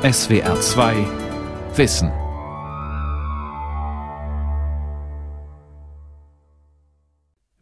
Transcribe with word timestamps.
SWR 0.00 0.60
2 0.60 0.94
Wissen. 1.74 2.12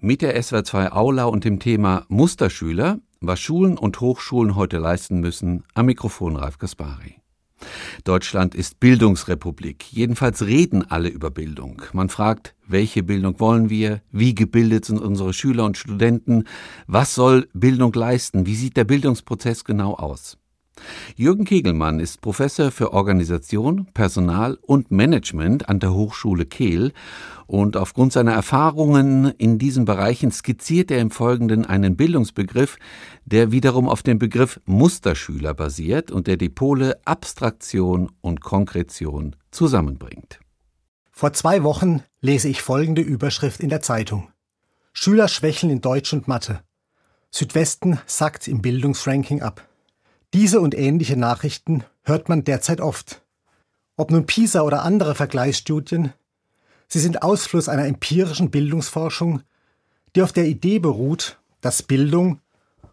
Mit 0.00 0.20
der 0.20 0.42
SWR 0.42 0.62
2 0.62 0.92
Aula 0.92 1.24
und 1.24 1.46
dem 1.46 1.60
Thema 1.60 2.04
Musterschüler, 2.08 2.98
was 3.22 3.40
Schulen 3.40 3.78
und 3.78 4.02
Hochschulen 4.02 4.54
heute 4.54 4.76
leisten 4.76 5.20
müssen, 5.20 5.64
am 5.72 5.86
Mikrofon 5.86 6.36
Ralf 6.36 6.58
Kaspari. 6.58 7.22
Deutschland 8.04 8.54
ist 8.54 8.80
Bildungsrepublik. 8.80 9.90
Jedenfalls 9.90 10.44
reden 10.44 10.84
alle 10.90 11.08
über 11.08 11.30
Bildung. 11.30 11.80
Man 11.94 12.10
fragt, 12.10 12.54
welche 12.68 13.02
Bildung 13.02 13.40
wollen 13.40 13.70
wir? 13.70 14.02
Wie 14.12 14.34
gebildet 14.34 14.84
sind 14.84 15.00
unsere 15.00 15.32
Schüler 15.32 15.64
und 15.64 15.78
Studenten? 15.78 16.44
Was 16.86 17.14
soll 17.14 17.48
Bildung 17.54 17.94
leisten? 17.94 18.44
Wie 18.44 18.56
sieht 18.56 18.76
der 18.76 18.84
Bildungsprozess 18.84 19.64
genau 19.64 19.94
aus? 19.94 20.36
Jürgen 21.16 21.44
Kegelmann 21.44 22.00
ist 22.00 22.20
Professor 22.20 22.70
für 22.70 22.92
Organisation, 22.92 23.86
Personal 23.94 24.58
und 24.62 24.90
Management 24.90 25.68
an 25.68 25.78
der 25.78 25.94
Hochschule 25.94 26.46
Kehl 26.46 26.92
und 27.46 27.76
aufgrund 27.76 28.12
seiner 28.12 28.32
Erfahrungen 28.32 29.32
in 29.38 29.58
diesen 29.58 29.84
Bereichen 29.84 30.30
skizziert 30.30 30.90
er 30.90 31.00
im 31.00 31.10
Folgenden 31.10 31.64
einen 31.64 31.96
Bildungsbegriff, 31.96 32.76
der 33.24 33.52
wiederum 33.52 33.88
auf 33.88 34.02
dem 34.02 34.18
Begriff 34.18 34.60
Musterschüler 34.66 35.54
basiert 35.54 36.10
und 36.10 36.26
der 36.26 36.36
die 36.36 36.48
Pole 36.48 37.00
Abstraktion 37.04 38.10
und 38.20 38.40
Konkretion 38.40 39.36
zusammenbringt. 39.50 40.40
Vor 41.12 41.32
zwei 41.32 41.62
Wochen 41.62 42.02
lese 42.20 42.48
ich 42.48 42.60
folgende 42.60 43.00
Überschrift 43.00 43.60
in 43.60 43.70
der 43.70 43.80
Zeitung. 43.80 44.28
Schüler 44.92 45.28
schwächeln 45.28 45.70
in 45.70 45.80
Deutsch 45.80 46.12
und 46.12 46.28
Mathe. 46.28 46.60
Südwesten 47.30 47.98
sackt 48.06 48.48
im 48.48 48.60
Bildungsranking 48.60 49.42
ab. 49.42 49.66
Diese 50.34 50.60
und 50.60 50.74
ähnliche 50.74 51.16
Nachrichten 51.16 51.84
hört 52.02 52.28
man 52.28 52.44
derzeit 52.44 52.80
oft. 52.80 53.22
Ob 53.96 54.10
nun 54.10 54.26
PISA 54.26 54.62
oder 54.62 54.82
andere 54.82 55.14
Vergleichsstudien, 55.14 56.12
sie 56.88 57.00
sind 57.00 57.22
Ausfluss 57.22 57.68
einer 57.68 57.86
empirischen 57.86 58.50
Bildungsforschung, 58.50 59.42
die 60.14 60.22
auf 60.22 60.32
der 60.32 60.46
Idee 60.46 60.78
beruht, 60.78 61.38
dass 61.60 61.82
Bildung 61.82 62.40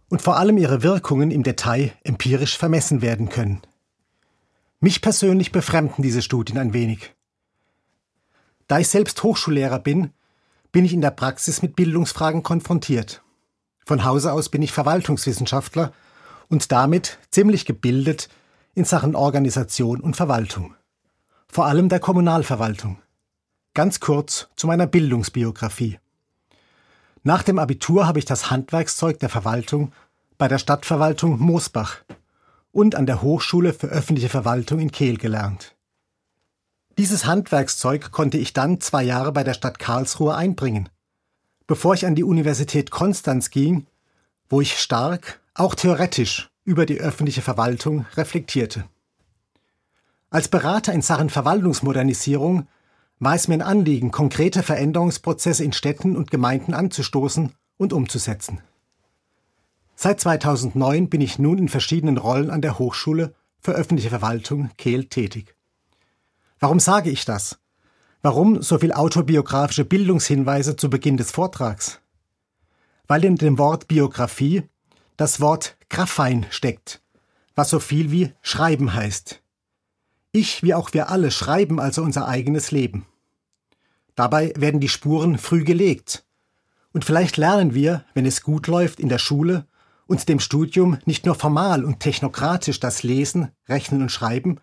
und 0.09 0.21
vor 0.21 0.37
allem 0.37 0.57
ihre 0.57 0.83
Wirkungen 0.83 1.31
im 1.31 1.43
Detail 1.43 1.91
empirisch 2.03 2.57
vermessen 2.57 3.01
werden 3.01 3.29
können. 3.29 3.61
Mich 4.79 5.01
persönlich 5.01 5.51
befremden 5.51 6.03
diese 6.03 6.21
Studien 6.21 6.57
ein 6.57 6.73
wenig. 6.73 7.13
Da 8.67 8.79
ich 8.79 8.89
selbst 8.89 9.23
Hochschullehrer 9.23 9.79
bin, 9.79 10.11
bin 10.71 10.85
ich 10.85 10.93
in 10.93 11.01
der 11.01 11.11
Praxis 11.11 11.61
mit 11.61 11.75
Bildungsfragen 11.75 12.43
konfrontiert. 12.43 13.23
Von 13.85 14.03
Hause 14.03 14.31
aus 14.31 14.49
bin 14.49 14.61
ich 14.61 14.71
Verwaltungswissenschaftler 14.71 15.93
und 16.53 16.71
damit 16.71 17.17
ziemlich 17.31 17.65
gebildet 17.65 18.29
in 18.75 18.85
Sachen 18.85 19.15
Organisation 19.15 19.99
und 19.99 20.15
Verwaltung. 20.15 20.75
Vor 21.47 21.65
allem 21.65 21.89
der 21.89 21.99
Kommunalverwaltung. 21.99 22.99
Ganz 23.73 23.99
kurz 23.99 24.49
zu 24.55 24.67
meiner 24.67 24.85
Bildungsbiografie. 24.85 25.97
Nach 27.23 27.41
dem 27.41 27.57
Abitur 27.57 28.05
habe 28.05 28.19
ich 28.19 28.25
das 28.25 28.51
Handwerkszeug 28.51 29.17
der 29.17 29.29
Verwaltung 29.29 29.93
bei 30.37 30.47
der 30.47 30.59
Stadtverwaltung 30.59 31.39
Moosbach 31.39 32.03
und 32.71 32.93
an 32.93 33.07
der 33.07 33.23
Hochschule 33.23 33.73
für 33.73 33.87
öffentliche 33.87 34.29
Verwaltung 34.29 34.77
in 34.77 34.91
Kehl 34.91 35.17
gelernt. 35.17 35.75
Dieses 36.99 37.25
Handwerkszeug 37.25 38.11
konnte 38.11 38.37
ich 38.37 38.53
dann 38.53 38.79
zwei 38.79 39.01
Jahre 39.01 39.31
bei 39.31 39.43
der 39.43 39.55
Stadt 39.55 39.79
Karlsruhe 39.79 40.35
einbringen, 40.35 40.87
bevor 41.65 41.95
ich 41.95 42.05
an 42.05 42.13
die 42.13 42.23
Universität 42.23 42.91
Konstanz 42.91 43.49
ging, 43.49 43.87
wo 44.49 44.61
ich 44.61 44.77
stark 44.77 45.39
auch 45.53 45.75
theoretisch 45.75 46.49
über 46.63 46.85
die 46.85 46.99
öffentliche 46.99 47.41
Verwaltung 47.41 48.05
reflektierte. 48.15 48.85
Als 50.29 50.47
Berater 50.47 50.93
in 50.93 51.01
Sachen 51.01 51.29
Verwaltungsmodernisierung 51.29 52.67
war 53.19 53.35
es 53.35 53.47
mir 53.47 53.55
ein 53.55 53.61
Anliegen, 53.61 54.11
konkrete 54.11 54.63
Veränderungsprozesse 54.63 55.63
in 55.63 55.73
Städten 55.73 56.15
und 56.15 56.31
Gemeinden 56.31 56.73
anzustoßen 56.73 57.53
und 57.77 57.93
umzusetzen. 57.93 58.61
Seit 59.95 60.19
2009 60.19 61.09
bin 61.09 61.21
ich 61.21 61.37
nun 61.37 61.59
in 61.59 61.69
verschiedenen 61.69 62.17
Rollen 62.17 62.49
an 62.49 62.61
der 62.61 62.79
Hochschule 62.79 63.35
für 63.59 63.73
öffentliche 63.73 64.09
Verwaltung 64.09 64.71
Kehl 64.77 65.05
tätig. 65.05 65.55
Warum 66.59 66.79
sage 66.79 67.09
ich 67.09 67.25
das? 67.25 67.59
Warum 68.21 68.61
so 68.61 68.79
viel 68.79 68.93
autobiografische 68.93 69.85
Bildungshinweise 69.85 70.75
zu 70.75 70.89
Beginn 70.89 71.17
des 71.17 71.31
Vortrags? 71.31 71.99
Weil 73.05 73.23
in 73.25 73.35
dem 73.35 73.57
Wort 73.57 73.87
Biografie 73.87 74.63
das 75.17 75.39
Wort 75.39 75.77
Graphine 75.89 76.47
steckt, 76.49 77.01
was 77.55 77.69
so 77.69 77.79
viel 77.79 78.11
wie 78.11 78.33
schreiben 78.41 78.93
heißt. 78.93 79.41
Ich 80.31 80.63
wie 80.63 80.73
auch 80.73 80.93
wir 80.93 81.09
alle 81.09 81.29
schreiben 81.29 81.79
also 81.79 82.01
unser 82.01 82.27
eigenes 82.27 82.71
Leben. 82.71 83.05
Dabei 84.15 84.53
werden 84.55 84.79
die 84.79 84.89
Spuren 84.89 85.37
früh 85.37 85.63
gelegt. 85.63 86.25
Und 86.91 87.05
vielleicht 87.05 87.37
lernen 87.37 87.73
wir, 87.73 88.05
wenn 88.13 88.25
es 88.25 88.43
gut 88.43 88.67
läuft, 88.67 88.99
in 88.99 89.09
der 89.09 89.17
Schule 89.17 89.67
und 90.05 90.29
dem 90.29 90.39
Studium 90.39 90.97
nicht 91.05 91.25
nur 91.25 91.35
formal 91.35 91.85
und 91.85 91.99
technokratisch 91.99 92.79
das 92.79 93.03
Lesen, 93.03 93.51
Rechnen 93.67 94.01
und 94.01 94.11
Schreiben, 94.11 94.59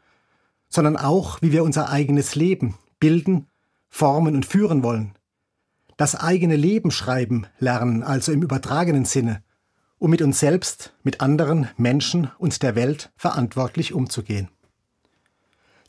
sondern 0.68 0.96
auch, 0.96 1.42
wie 1.42 1.52
wir 1.52 1.64
unser 1.64 1.90
eigenes 1.90 2.34
Leben 2.34 2.76
bilden, 3.00 3.46
formen 3.88 4.36
und 4.36 4.46
führen 4.46 4.82
wollen. 4.82 5.14
Das 5.96 6.14
eigene 6.14 6.56
Leben 6.56 6.90
schreiben 6.90 7.46
lernen, 7.58 8.02
also 8.02 8.32
im 8.32 8.42
übertragenen 8.42 9.04
Sinne, 9.04 9.42
um 10.00 10.10
mit 10.10 10.22
uns 10.22 10.40
selbst, 10.40 10.94
mit 11.02 11.20
anderen 11.20 11.68
Menschen 11.76 12.30
und 12.38 12.62
der 12.62 12.74
Welt 12.74 13.12
verantwortlich 13.16 13.92
umzugehen. 13.92 14.48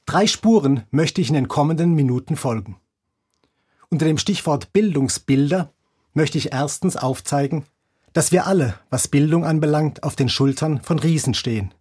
Drei 0.06 0.28
Spuren 0.28 0.84
möchte 0.92 1.22
ich 1.22 1.30
in 1.30 1.34
den 1.34 1.48
kommenden 1.48 1.94
Minuten 1.96 2.36
folgen. 2.36 2.76
Unter 3.90 4.06
dem 4.06 4.18
Stichwort 4.18 4.74
Bildungsbilder 4.74 5.72
möchte 6.14 6.38
ich 6.38 6.52
erstens 6.52 6.98
aufzeigen, 6.98 7.64
dass 8.12 8.34
wir 8.34 8.46
alle, 8.48 8.78
was 8.90 9.08
Bildung 9.08 9.46
anbelangt, 9.46 10.04
auf 10.04 10.18
den 10.18 10.28
Schultern 10.28 10.82
von 10.82 11.00
Riesen 11.00 11.34
stehen. 11.34 11.74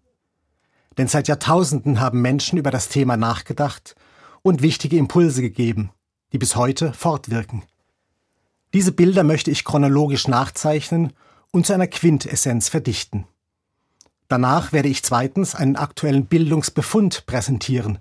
Denn 0.98 1.08
seit 1.08 1.26
Jahrtausenden 1.26 1.98
haben 1.98 2.22
Menschen 2.22 2.58
über 2.58 2.70
das 2.70 2.88
Thema 2.88 3.16
nachgedacht 3.16 3.96
und 4.42 4.62
wichtige 4.62 4.96
Impulse 4.96 5.42
gegeben, 5.42 5.90
die 6.32 6.38
bis 6.38 6.54
heute 6.54 6.92
fortwirken. 6.92 7.64
Diese 8.72 8.92
Bilder 8.92 9.24
möchte 9.24 9.50
ich 9.50 9.64
chronologisch 9.64 10.28
nachzeichnen 10.28 11.12
und 11.50 11.66
zu 11.66 11.72
einer 11.72 11.86
Quintessenz 11.86 12.68
verdichten. 12.68 13.26
Danach 14.28 14.72
werde 14.72 14.88
ich 14.88 15.02
zweitens 15.02 15.54
einen 15.54 15.76
aktuellen 15.76 16.26
Bildungsbefund 16.26 17.26
präsentieren, 17.26 17.98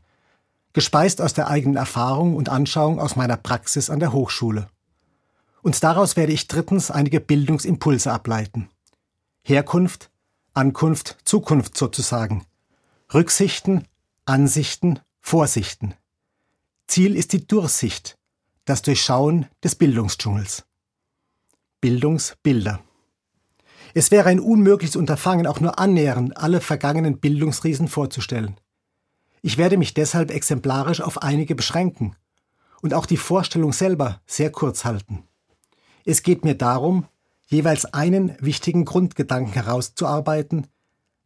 gespeist 0.74 1.22
aus 1.22 1.34
der 1.34 1.48
eigenen 1.48 1.76
Erfahrung 1.76 2.36
und 2.36 2.50
Anschauung 2.50 3.00
aus 3.00 3.16
meiner 3.16 3.38
Praxis 3.38 3.90
an 3.90 4.00
der 4.00 4.14
Hochschule. 4.14 4.70
Und 5.62 5.84
daraus 5.84 6.16
werde 6.16 6.32
ich 6.32 6.48
drittens 6.48 6.92
einige 6.92 7.20
Bildungsimpulse 7.20 8.12
ableiten. 8.12 8.70
Herkunft, 9.44 10.12
Ankunft, 10.54 11.18
Zukunft 11.26 11.78
sozusagen. 11.78 12.46
Rücksichten, 13.14 13.88
Ansichten, 14.26 15.00
Vorsichten. 15.20 15.96
Ziel 16.88 17.16
ist 17.16 17.34
die 17.34 17.46
Durchsicht, 17.46 18.18
das 18.66 18.82
Durchschauen 18.84 19.48
des 19.64 19.76
Bildungsdschungels. 19.76 20.66
Bildungsbilder. 21.82 22.84
Es 23.94 24.12
wäre 24.12 24.30
ein 24.30 24.40
unmögliches 24.40 24.96
Unterfangen, 24.96 25.48
auch 25.48 25.60
nur 25.60 25.80
annähernd 25.80 26.38
alle 26.38 26.62
vergangenen 26.62 27.20
Bildungsriesen 27.20 27.88
vorzustellen. 27.88 28.60
Ich 29.42 29.58
werde 29.58 29.78
mich 29.78 29.94
deshalb 29.94 30.32
exemplarisch 30.32 31.02
auf 31.02 31.22
einige 31.22 31.56
beschränken 31.56 32.16
und 32.82 32.94
auch 32.94 33.06
die 33.06 33.18
Vorstellung 33.18 33.74
selber 33.74 34.22
sehr 34.26 34.52
kurz 34.52 34.86
halten. 34.86 35.24
Es 36.06 36.24
geht 36.24 36.44
mir 36.44 36.56
darum, 36.56 37.06
jeweils 37.48 37.86
einen 37.86 38.36
wichtigen 38.40 38.86
Grundgedanken 38.86 39.54
herauszuarbeiten, 39.54 40.68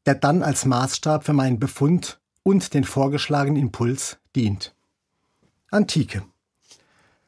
der 0.06 0.16
dann 0.16 0.44
als 0.44 0.66
Maßstab 0.66 1.26
für 1.26 1.34
meinen 1.34 1.60
Befund 1.60 2.20
und 2.44 2.74
den 2.74 2.84
vorgeschlagenen 2.84 3.62
Impuls 3.62 4.18
dient. 4.36 4.76
Antike. 5.72 6.24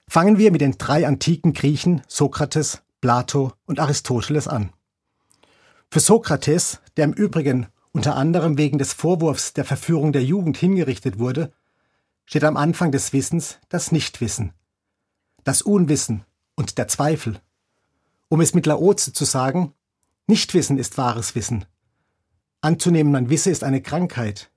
Fangen 0.07 0.37
wir 0.37 0.51
mit 0.51 0.61
den 0.61 0.77
drei 0.77 1.07
antiken 1.07 1.53
Griechen 1.53 2.01
Sokrates, 2.07 2.83
Plato 3.01 3.53
und 3.65 3.79
Aristoteles 3.79 4.47
an. 4.47 4.71
Für 5.95 6.01
Sokrates, 6.01 6.81
der 6.97 7.05
im 7.05 7.13
Übrigen 7.13 7.67
unter 7.93 8.17
anderem 8.17 8.57
wegen 8.57 8.77
des 8.77 8.91
Vorwurfs 8.91 9.53
der 9.53 9.63
Verführung 9.63 10.11
der 10.11 10.25
Jugend 10.25 10.57
hingerichtet 10.57 11.19
wurde, 11.19 11.53
steht 12.25 12.43
am 12.43 12.57
Anfang 12.57 12.91
des 12.91 13.13
Wissens 13.13 13.59
das 13.69 13.93
Nichtwissen, 13.93 14.51
das 15.45 15.61
Unwissen 15.61 16.25
und 16.55 16.77
der 16.77 16.89
Zweifel. 16.89 17.39
Um 18.27 18.41
es 18.41 18.53
mit 18.53 18.65
Laoze 18.65 19.13
zu 19.13 19.23
sagen, 19.23 19.71
Nichtwissen 20.27 20.77
ist 20.77 20.97
wahres 20.97 21.33
Wissen. 21.33 21.63
Anzunehmen, 22.59 23.13
man 23.13 23.29
wisse, 23.29 23.49
ist 23.49 23.63
eine 23.63 23.81
Krankheit. 23.81 24.51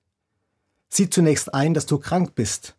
Sieh 0.89 1.09
zunächst 1.09 1.55
ein, 1.55 1.73
dass 1.73 1.87
du 1.87 1.99
krank 1.99 2.35
bist. 2.35 2.75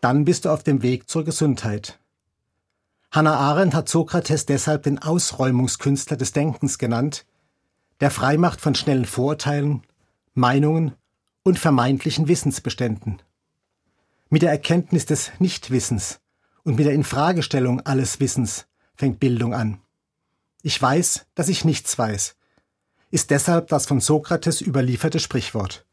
Dann 0.00 0.24
bist 0.24 0.46
du 0.46 0.48
auf 0.48 0.62
dem 0.62 0.80
Weg 0.80 1.10
zur 1.10 1.26
Gesundheit. 1.26 2.00
Hannah 3.10 3.36
Arendt 3.36 3.74
hat 3.74 3.90
Sokrates 3.90 4.46
deshalb 4.46 4.84
den 4.84 5.00
Ausräumungskünstler 5.00 6.16
des 6.16 6.32
Denkens 6.32 6.78
genannt, 6.78 7.26
der 8.00 8.10
frei 8.10 8.36
macht 8.36 8.60
von 8.60 8.74
schnellen 8.74 9.04
Vorurteilen, 9.04 9.82
Meinungen 10.34 10.94
und 11.42 11.58
vermeintlichen 11.58 12.28
Wissensbeständen. 12.28 13.22
Mit 14.28 14.42
der 14.42 14.50
Erkenntnis 14.50 15.06
des 15.06 15.32
Nichtwissens 15.38 16.20
und 16.62 16.76
mit 16.76 16.86
der 16.86 16.94
Infragestellung 16.94 17.80
alles 17.80 18.20
Wissens 18.20 18.66
fängt 18.94 19.20
Bildung 19.20 19.54
an. 19.54 19.80
Ich 20.62 20.80
weiß, 20.80 21.26
dass 21.34 21.48
ich 21.48 21.64
nichts 21.64 21.98
weiß, 21.98 22.36
ist 23.10 23.30
deshalb 23.30 23.68
das 23.68 23.86
von 23.86 24.00
Sokrates 24.00 24.60
überlieferte 24.60 25.18
Sprichwort. 25.18 25.86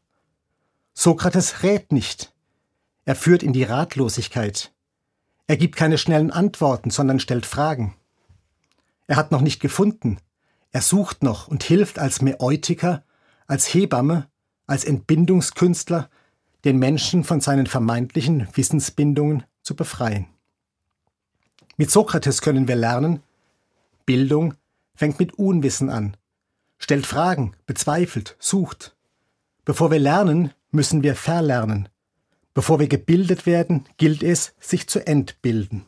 Sokrates 0.94 1.62
rät 1.62 1.90
nicht, 1.90 2.32
er 3.04 3.16
führt 3.16 3.42
in 3.42 3.52
die 3.52 3.62
Ratlosigkeit. 3.62 4.72
Er 5.46 5.56
gibt 5.56 5.76
keine 5.76 5.96
schnellen 5.96 6.30
Antworten, 6.30 6.90
sondern 6.90 7.20
stellt 7.20 7.46
Fragen. 7.46 7.96
Er 9.06 9.16
hat 9.16 9.32
noch 9.32 9.40
nicht 9.40 9.60
gefunden, 9.60 10.18
er 10.70 10.82
sucht 10.82 11.22
noch 11.22 11.48
und 11.48 11.62
hilft 11.62 11.98
als 11.98 12.20
Mäeutiker, 12.20 13.04
als 13.46 13.72
Hebamme, 13.72 14.28
als 14.66 14.84
Entbindungskünstler, 14.84 16.10
den 16.64 16.78
Menschen 16.78 17.24
von 17.24 17.40
seinen 17.40 17.66
vermeintlichen 17.66 18.48
Wissensbindungen 18.54 19.44
zu 19.62 19.74
befreien. 19.74 20.26
Mit 21.76 21.90
Sokrates 21.90 22.42
können 22.42 22.68
wir 22.68 22.76
lernen, 22.76 23.22
Bildung 24.04 24.54
fängt 24.94 25.20
mit 25.20 25.34
Unwissen 25.34 25.90
an, 25.90 26.16
stellt 26.78 27.06
Fragen, 27.06 27.54
bezweifelt, 27.66 28.36
sucht. 28.38 28.96
Bevor 29.64 29.90
wir 29.90 30.00
lernen, 30.00 30.52
müssen 30.70 31.02
wir 31.02 31.14
verlernen. 31.14 31.88
Bevor 32.52 32.80
wir 32.80 32.88
gebildet 32.88 33.46
werden, 33.46 33.84
gilt 33.96 34.22
es, 34.22 34.54
sich 34.58 34.88
zu 34.88 35.06
entbilden. 35.06 35.86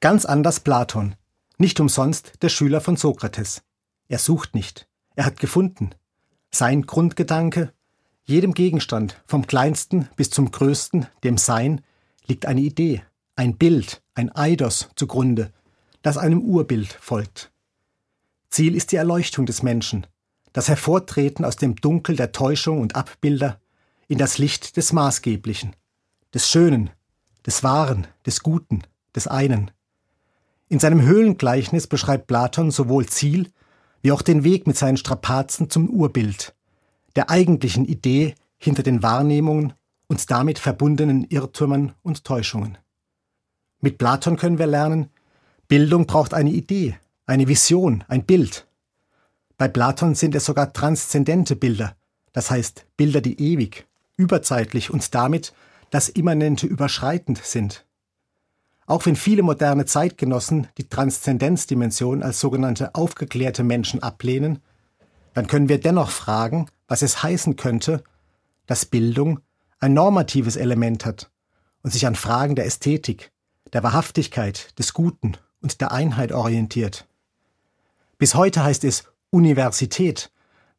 Ganz 0.00 0.24
anders 0.24 0.60
Platon, 0.60 1.16
nicht 1.58 1.80
umsonst 1.80 2.42
der 2.42 2.48
Schüler 2.48 2.80
von 2.80 2.96
Sokrates. 2.96 3.62
Er 4.08 4.18
sucht 4.18 4.54
nicht, 4.54 4.88
er 5.14 5.26
hat 5.26 5.38
gefunden. 5.38 5.90
Sein 6.50 6.82
Grundgedanke, 6.82 7.72
jedem 8.24 8.54
Gegenstand, 8.54 9.22
vom 9.26 9.46
kleinsten 9.46 10.08
bis 10.16 10.30
zum 10.30 10.50
größten, 10.50 11.06
dem 11.24 11.36
Sein, 11.36 11.82
liegt 12.26 12.46
eine 12.46 12.60
Idee, 12.60 13.02
ein 13.36 13.56
Bild, 13.56 14.02
ein 14.14 14.34
Eidos 14.34 14.88
zugrunde, 14.96 15.52
das 16.02 16.16
einem 16.16 16.40
Urbild 16.40 16.92
folgt. 16.92 17.50
Ziel 18.50 18.74
ist 18.74 18.92
die 18.92 18.96
Erleuchtung 18.96 19.46
des 19.46 19.62
Menschen, 19.62 20.06
das 20.52 20.68
Hervortreten 20.68 21.44
aus 21.44 21.56
dem 21.56 21.76
Dunkel 21.76 22.16
der 22.16 22.32
Täuschung 22.32 22.80
und 22.80 22.96
Abbilder 22.96 23.60
in 24.08 24.18
das 24.18 24.38
Licht 24.38 24.76
des 24.76 24.92
Maßgeblichen, 24.92 25.76
des 26.32 26.48
Schönen, 26.48 26.90
des 27.46 27.62
Wahren, 27.62 28.06
des 28.26 28.42
Guten, 28.42 28.82
des 29.14 29.26
einen. 29.26 29.70
In 30.68 30.78
seinem 30.78 31.02
Höhlengleichnis 31.02 31.86
beschreibt 31.86 32.26
Platon 32.26 32.70
sowohl 32.70 33.06
Ziel 33.06 33.50
wie 34.02 34.12
auch 34.12 34.22
den 34.22 34.44
Weg 34.44 34.66
mit 34.66 34.76
seinen 34.76 34.96
Strapazen 34.96 35.70
zum 35.70 35.88
Urbild, 35.88 36.54
der 37.16 37.30
eigentlichen 37.30 37.84
Idee 37.86 38.34
hinter 38.58 38.82
den 38.82 39.02
Wahrnehmungen 39.02 39.72
und 40.08 40.30
damit 40.30 40.58
verbundenen 40.58 41.24
Irrtümern 41.24 41.94
und 42.02 42.24
Täuschungen. 42.24 42.78
Mit 43.80 43.98
Platon 43.98 44.36
können 44.36 44.58
wir 44.58 44.66
lernen, 44.66 45.08
Bildung 45.68 46.06
braucht 46.06 46.34
eine 46.34 46.50
Idee, 46.50 46.96
eine 47.26 47.48
Vision, 47.48 48.04
ein 48.08 48.24
Bild. 48.24 48.66
Bei 49.56 49.68
Platon 49.68 50.14
sind 50.14 50.34
es 50.34 50.44
sogar 50.44 50.72
transzendente 50.72 51.56
Bilder, 51.56 51.96
das 52.32 52.50
heißt 52.50 52.86
Bilder, 52.96 53.20
die 53.20 53.40
ewig, 53.40 53.86
überzeitlich 54.16 54.90
und 54.90 55.14
damit 55.14 55.52
das 55.90 56.08
Immanente 56.08 56.66
überschreitend 56.66 57.38
sind. 57.38 57.84
Auch 58.88 59.04
wenn 59.04 59.16
viele 59.16 59.42
moderne 59.42 59.84
Zeitgenossen 59.84 60.66
die 60.78 60.88
Transzendenzdimension 60.88 62.22
als 62.22 62.40
sogenannte 62.40 62.94
aufgeklärte 62.94 63.62
Menschen 63.62 64.02
ablehnen, 64.02 64.60
dann 65.34 65.46
können 65.46 65.68
wir 65.68 65.78
dennoch 65.78 66.08
fragen, 66.08 66.68
was 66.88 67.02
es 67.02 67.22
heißen 67.22 67.56
könnte, 67.56 68.02
dass 68.66 68.86
Bildung 68.86 69.40
ein 69.78 69.92
normatives 69.92 70.56
Element 70.56 71.04
hat 71.04 71.30
und 71.82 71.92
sich 71.92 72.06
an 72.06 72.14
Fragen 72.14 72.54
der 72.54 72.64
Ästhetik, 72.64 73.30
der 73.74 73.82
Wahrhaftigkeit, 73.82 74.78
des 74.78 74.94
Guten 74.94 75.36
und 75.60 75.82
der 75.82 75.92
Einheit 75.92 76.32
orientiert. 76.32 77.06
Bis 78.16 78.34
heute 78.34 78.64
heißt 78.64 78.84
es 78.84 79.04
Universität, 79.28 80.30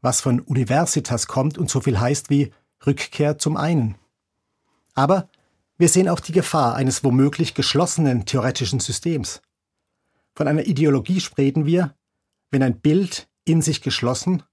was 0.02 0.20
von 0.20 0.40
Universitas 0.40 1.28
kommt 1.28 1.60
und 1.60 1.70
so 1.70 1.80
viel 1.80 2.00
heißt 2.00 2.32
wie 2.32 2.52
Rückkehr 2.88 3.38
zum 3.38 3.56
einen. 3.56 4.00
Aber 4.96 5.30
wir 5.80 5.88
sehen 5.88 6.10
auch 6.10 6.20
die 6.20 6.34
Gefahr 6.34 6.76
eines 6.76 7.06
womöglich 7.06 7.54
geschlossenen 7.54 8.26
theoretischen 8.26 8.81
Systems. 8.81 9.42
Von 10.36 10.48
einer 10.48 10.68
Ideologie 10.68 11.22
sprechen 11.22 11.66
wir, 11.66 11.96
wenn 12.52 12.64
ein 12.64 12.81
Bild 12.81 13.30
in 13.46 13.62
sich 13.62 13.81
geschlossen 13.81 14.44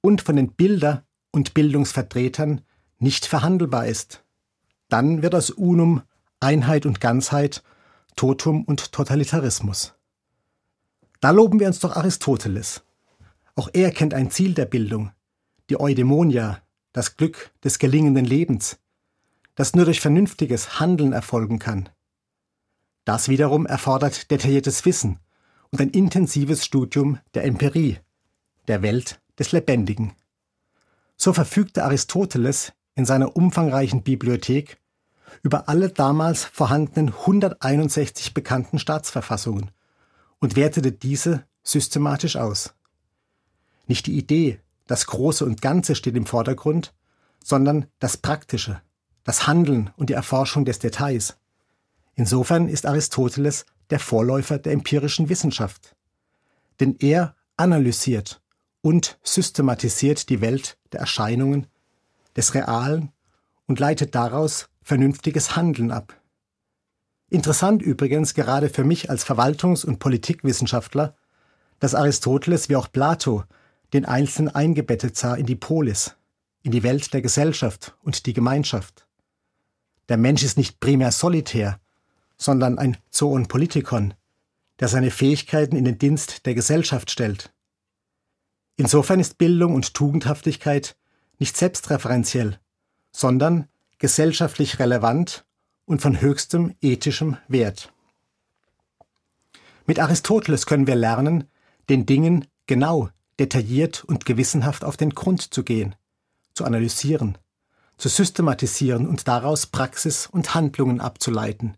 und 0.00 0.22
von 0.22 0.36
den 0.36 0.54
Bilder- 0.54 1.04
und 1.32 1.52
Bildungsvertretern 1.52 2.62
nicht 2.98 3.26
verhandelbar 3.26 3.86
ist. 3.86 4.24
Dann 4.88 5.22
wird 5.22 5.34
aus 5.34 5.50
Unum 5.50 6.02
Einheit 6.40 6.86
und 6.86 7.00
Ganzheit, 7.00 7.62
Totum 8.16 8.64
und 8.64 8.92
Totalitarismus. 8.92 9.94
Da 11.20 11.30
loben 11.30 11.60
wir 11.60 11.66
uns 11.66 11.80
doch 11.80 11.94
Aristoteles. 11.94 12.82
Auch 13.54 13.68
er 13.74 13.90
kennt 13.90 14.14
ein 14.14 14.30
Ziel 14.30 14.54
der 14.54 14.64
Bildung, 14.64 15.12
die 15.68 15.78
Eudaimonia, 15.78 16.62
das 16.92 17.18
Glück 17.18 17.52
des 17.62 17.78
gelingenden 17.78 18.24
Lebens, 18.24 18.79
das 19.60 19.76
nur 19.76 19.84
durch 19.84 20.00
vernünftiges 20.00 20.80
Handeln 20.80 21.12
erfolgen 21.12 21.58
kann. 21.58 21.90
Das 23.04 23.28
wiederum 23.28 23.66
erfordert 23.66 24.30
detailliertes 24.30 24.86
Wissen 24.86 25.18
und 25.70 25.82
ein 25.82 25.90
intensives 25.90 26.64
Studium 26.64 27.18
der 27.34 27.44
Empirie, 27.44 27.98
der 28.68 28.80
Welt 28.80 29.20
des 29.38 29.52
Lebendigen. 29.52 30.14
So 31.18 31.34
verfügte 31.34 31.84
Aristoteles 31.84 32.72
in 32.94 33.04
seiner 33.04 33.36
umfangreichen 33.36 34.02
Bibliothek 34.02 34.78
über 35.42 35.68
alle 35.68 35.90
damals 35.90 36.46
vorhandenen 36.46 37.08
161 37.08 38.32
bekannten 38.32 38.78
Staatsverfassungen 38.78 39.72
und 40.38 40.56
wertete 40.56 40.90
diese 40.90 41.44
systematisch 41.62 42.36
aus. 42.36 42.72
Nicht 43.86 44.06
die 44.06 44.16
Idee, 44.16 44.58
das 44.86 45.04
Große 45.04 45.44
und 45.44 45.60
Ganze 45.60 45.96
steht 45.96 46.16
im 46.16 46.24
Vordergrund, 46.24 46.94
sondern 47.44 47.88
das 47.98 48.16
Praktische, 48.16 48.80
das 49.24 49.46
Handeln 49.46 49.90
und 49.96 50.10
die 50.10 50.14
Erforschung 50.14 50.64
des 50.64 50.78
Details. 50.78 51.36
Insofern 52.14 52.68
ist 52.68 52.86
Aristoteles 52.86 53.66
der 53.90 53.98
Vorläufer 53.98 54.58
der 54.58 54.72
empirischen 54.72 55.28
Wissenschaft. 55.28 55.96
Denn 56.80 56.96
er 56.98 57.34
analysiert 57.56 58.40
und 58.82 59.18
systematisiert 59.22 60.28
die 60.28 60.40
Welt 60.40 60.78
der 60.92 61.00
Erscheinungen, 61.00 61.66
des 62.36 62.54
Realen 62.54 63.12
und 63.66 63.80
leitet 63.80 64.14
daraus 64.14 64.68
vernünftiges 64.82 65.56
Handeln 65.56 65.90
ab. 65.90 66.16
Interessant 67.28 67.82
übrigens 67.82 68.34
gerade 68.34 68.68
für 68.68 68.84
mich 68.84 69.10
als 69.10 69.24
Verwaltungs- 69.24 69.84
und 69.84 69.98
Politikwissenschaftler, 69.98 71.16
dass 71.78 71.94
Aristoteles 71.94 72.68
wie 72.68 72.76
auch 72.76 72.90
Plato 72.90 73.44
den 73.92 74.04
Einzelnen 74.04 74.54
eingebettet 74.54 75.16
sah 75.16 75.34
in 75.34 75.46
die 75.46 75.56
Polis, 75.56 76.16
in 76.62 76.72
die 76.72 76.82
Welt 76.82 77.12
der 77.12 77.22
Gesellschaft 77.22 77.96
und 78.02 78.26
die 78.26 78.32
Gemeinschaft. 78.32 79.06
Der 80.10 80.16
Mensch 80.16 80.42
ist 80.42 80.58
nicht 80.58 80.80
primär 80.80 81.12
solitär, 81.12 81.78
sondern 82.36 82.78
ein 82.78 82.96
Zoon 83.10 83.46
Politikon, 83.46 84.12
der 84.80 84.88
seine 84.88 85.12
Fähigkeiten 85.12 85.76
in 85.76 85.84
den 85.84 85.98
Dienst 85.98 86.46
der 86.46 86.54
Gesellschaft 86.54 87.12
stellt. 87.12 87.52
Insofern 88.76 89.20
ist 89.20 89.38
Bildung 89.38 89.72
und 89.72 89.94
Tugendhaftigkeit 89.94 90.96
nicht 91.38 91.56
selbstreferenziell, 91.56 92.58
sondern 93.12 93.68
gesellschaftlich 93.98 94.80
relevant 94.80 95.44
und 95.84 96.02
von 96.02 96.20
höchstem 96.20 96.74
ethischem 96.80 97.36
Wert. 97.46 97.92
Mit 99.86 100.00
Aristoteles 100.00 100.66
können 100.66 100.88
wir 100.88 100.96
lernen, 100.96 101.44
den 101.88 102.04
Dingen 102.04 102.48
genau, 102.66 103.10
detailliert 103.38 104.02
und 104.02 104.24
gewissenhaft 104.24 104.82
auf 104.82 104.96
den 104.96 105.10
Grund 105.10 105.54
zu 105.54 105.62
gehen, 105.62 105.94
zu 106.52 106.64
analysieren, 106.64 107.38
zu 108.00 108.08
systematisieren 108.08 109.06
und 109.06 109.28
daraus 109.28 109.66
Praxis 109.66 110.26
und 110.26 110.54
Handlungen 110.54 111.00
abzuleiten, 111.00 111.76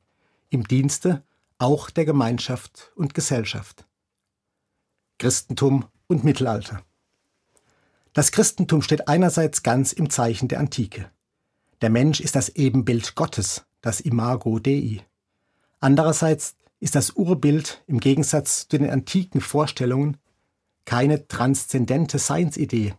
im 0.50 0.66
Dienste 0.66 1.24
auch 1.58 1.90
der 1.90 2.04
Gemeinschaft 2.04 2.92
und 2.94 3.12
Gesellschaft. 3.12 3.84
Christentum 5.18 5.86
und 6.06 6.24
Mittelalter. 6.24 6.82
Das 8.12 8.30
Christentum 8.30 8.82
steht 8.82 9.08
einerseits 9.08 9.62
ganz 9.62 9.92
im 9.92 10.10
Zeichen 10.10 10.48
der 10.48 10.60
Antike. 10.60 11.10
Der 11.80 11.90
Mensch 11.90 12.20
ist 12.20 12.36
das 12.36 12.50
Ebenbild 12.50 13.16
Gottes, 13.16 13.64
das 13.80 14.00
Imago 14.00 14.58
Dei. 14.58 15.04
Andererseits 15.80 16.54
ist 16.78 16.94
das 16.94 17.10
Urbild 17.10 17.82
im 17.86 17.98
Gegensatz 17.98 18.68
zu 18.68 18.78
den 18.78 18.90
antiken 18.90 19.40
Vorstellungen 19.40 20.18
keine 20.84 21.26
transzendente 21.26 22.18
Seinsidee, 22.18 22.94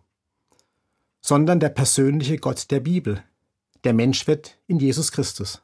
sondern 1.24 1.62
der 1.62 1.70
persönliche 1.70 2.38
Gott 2.38 2.70
der 2.70 2.82
Bibel, 2.82 3.24
der 3.86 3.94
Mensch 3.94 4.28
wird 4.28 4.60
in 4.68 4.78
Jesus 4.78 5.12
Christus. 5.14 5.62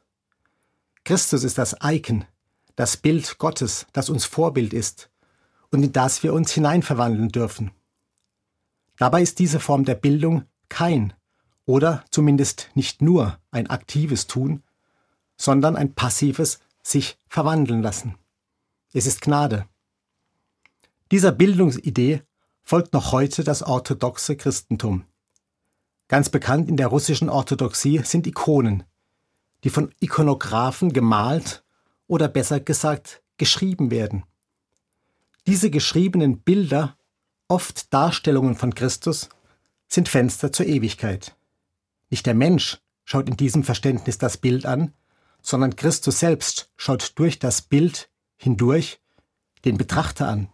Christus 1.04 1.44
ist 1.44 1.58
das 1.58 1.76
Icon, 1.82 2.24
das 2.76 2.96
Bild 2.96 3.36
Gottes, 3.36 3.86
das 3.92 4.08
uns 4.08 4.24
Vorbild 4.24 4.72
ist 4.72 5.10
und 5.70 5.82
in 5.82 5.92
das 5.92 6.22
wir 6.22 6.32
uns 6.32 6.52
hineinverwandeln 6.52 7.28
dürfen. 7.28 7.72
Dabei 8.96 9.20
ist 9.20 9.38
diese 9.38 9.60
Form 9.60 9.84
der 9.84 9.96
Bildung 9.96 10.44
kein 10.70 11.12
oder 11.66 12.04
zumindest 12.10 12.70
nicht 12.74 13.02
nur 13.02 13.38
ein 13.50 13.68
aktives 13.68 14.26
Tun, 14.26 14.62
sondern 15.36 15.76
ein 15.76 15.94
passives 15.94 16.60
sich 16.82 17.18
verwandeln 17.28 17.82
lassen. 17.82 18.14
Es 18.94 19.06
ist 19.06 19.20
Gnade. 19.20 19.66
Dieser 21.10 21.32
Bildungsidee 21.32 22.22
folgt 22.62 22.94
noch 22.94 23.12
heute 23.12 23.44
das 23.44 23.62
orthodoxe 23.62 24.36
Christentum. 24.36 25.04
Ganz 26.10 26.28
bekannt 26.28 26.68
in 26.68 26.76
der 26.76 26.88
russischen 26.88 27.28
Orthodoxie 27.28 28.00
sind 28.02 28.26
Ikonen, 28.26 28.82
die 29.62 29.70
von 29.70 29.94
Ikonographen 30.00 30.92
gemalt 30.92 31.62
oder 32.08 32.26
besser 32.26 32.58
gesagt 32.58 33.22
geschrieben 33.36 33.92
werden. 33.92 34.24
Diese 35.46 35.70
geschriebenen 35.70 36.40
Bilder, 36.40 36.96
oft 37.46 37.94
Darstellungen 37.94 38.56
von 38.56 38.74
Christus, 38.74 39.28
sind 39.86 40.08
Fenster 40.08 40.50
zur 40.50 40.66
Ewigkeit. 40.66 41.36
Nicht 42.08 42.26
der 42.26 42.34
Mensch 42.34 42.78
schaut 43.04 43.28
in 43.28 43.36
diesem 43.36 43.62
Verständnis 43.62 44.18
das 44.18 44.36
Bild 44.36 44.66
an, 44.66 44.92
sondern 45.42 45.76
Christus 45.76 46.18
selbst 46.18 46.72
schaut 46.76 47.20
durch 47.20 47.38
das 47.38 47.62
Bild 47.62 48.10
hindurch 48.36 48.98
den 49.64 49.78
Betrachter 49.78 50.26
an. 50.26 50.48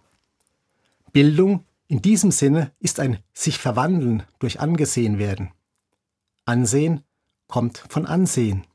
Bildung 1.12 1.64
in 1.88 2.02
diesem 2.02 2.30
Sinne 2.30 2.72
ist 2.80 3.00
ein 3.00 3.18
sich 3.32 3.58
verwandeln 3.58 4.24
durch 4.38 4.60
angesehen 4.60 5.18
werden. 5.18 5.52
Ansehen 6.44 7.04
kommt 7.48 7.78
von 7.88 8.06
Ansehen. 8.06 8.66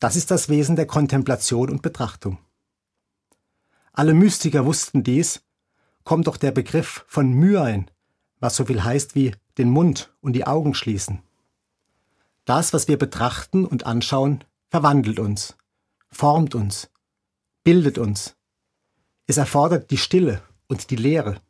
Das 0.00 0.16
ist 0.16 0.30
das 0.30 0.48
Wesen 0.48 0.76
der 0.76 0.86
Kontemplation 0.86 1.70
und 1.70 1.82
Betrachtung. 1.82 2.38
Alle 3.92 4.14
Mystiker 4.14 4.64
wussten 4.64 5.02
dies, 5.02 5.42
kommt 6.04 6.26
doch 6.26 6.36
der 6.36 6.52
Begriff 6.52 7.04
von 7.08 7.32
Myein, 7.32 7.90
was 8.40 8.56
so 8.56 8.64
viel 8.64 8.82
heißt 8.82 9.14
wie 9.14 9.34
den 9.58 9.70
Mund 9.70 10.14
und 10.20 10.34
die 10.34 10.46
Augen 10.46 10.74
schließen. 10.74 11.22
Das, 12.44 12.72
was 12.72 12.88
wir 12.88 12.96
betrachten 12.96 13.66
und 13.66 13.86
anschauen, 13.86 14.44
verwandelt 14.70 15.18
uns, 15.18 15.56
formt 16.10 16.54
uns, 16.54 16.90
bildet 17.64 17.98
uns. 17.98 18.36
Es 19.26 19.36
erfordert 19.36 19.90
die 19.90 19.98
Stille 19.98 20.42
und 20.68 20.90
die 20.90 20.96
Leere. 20.96 21.40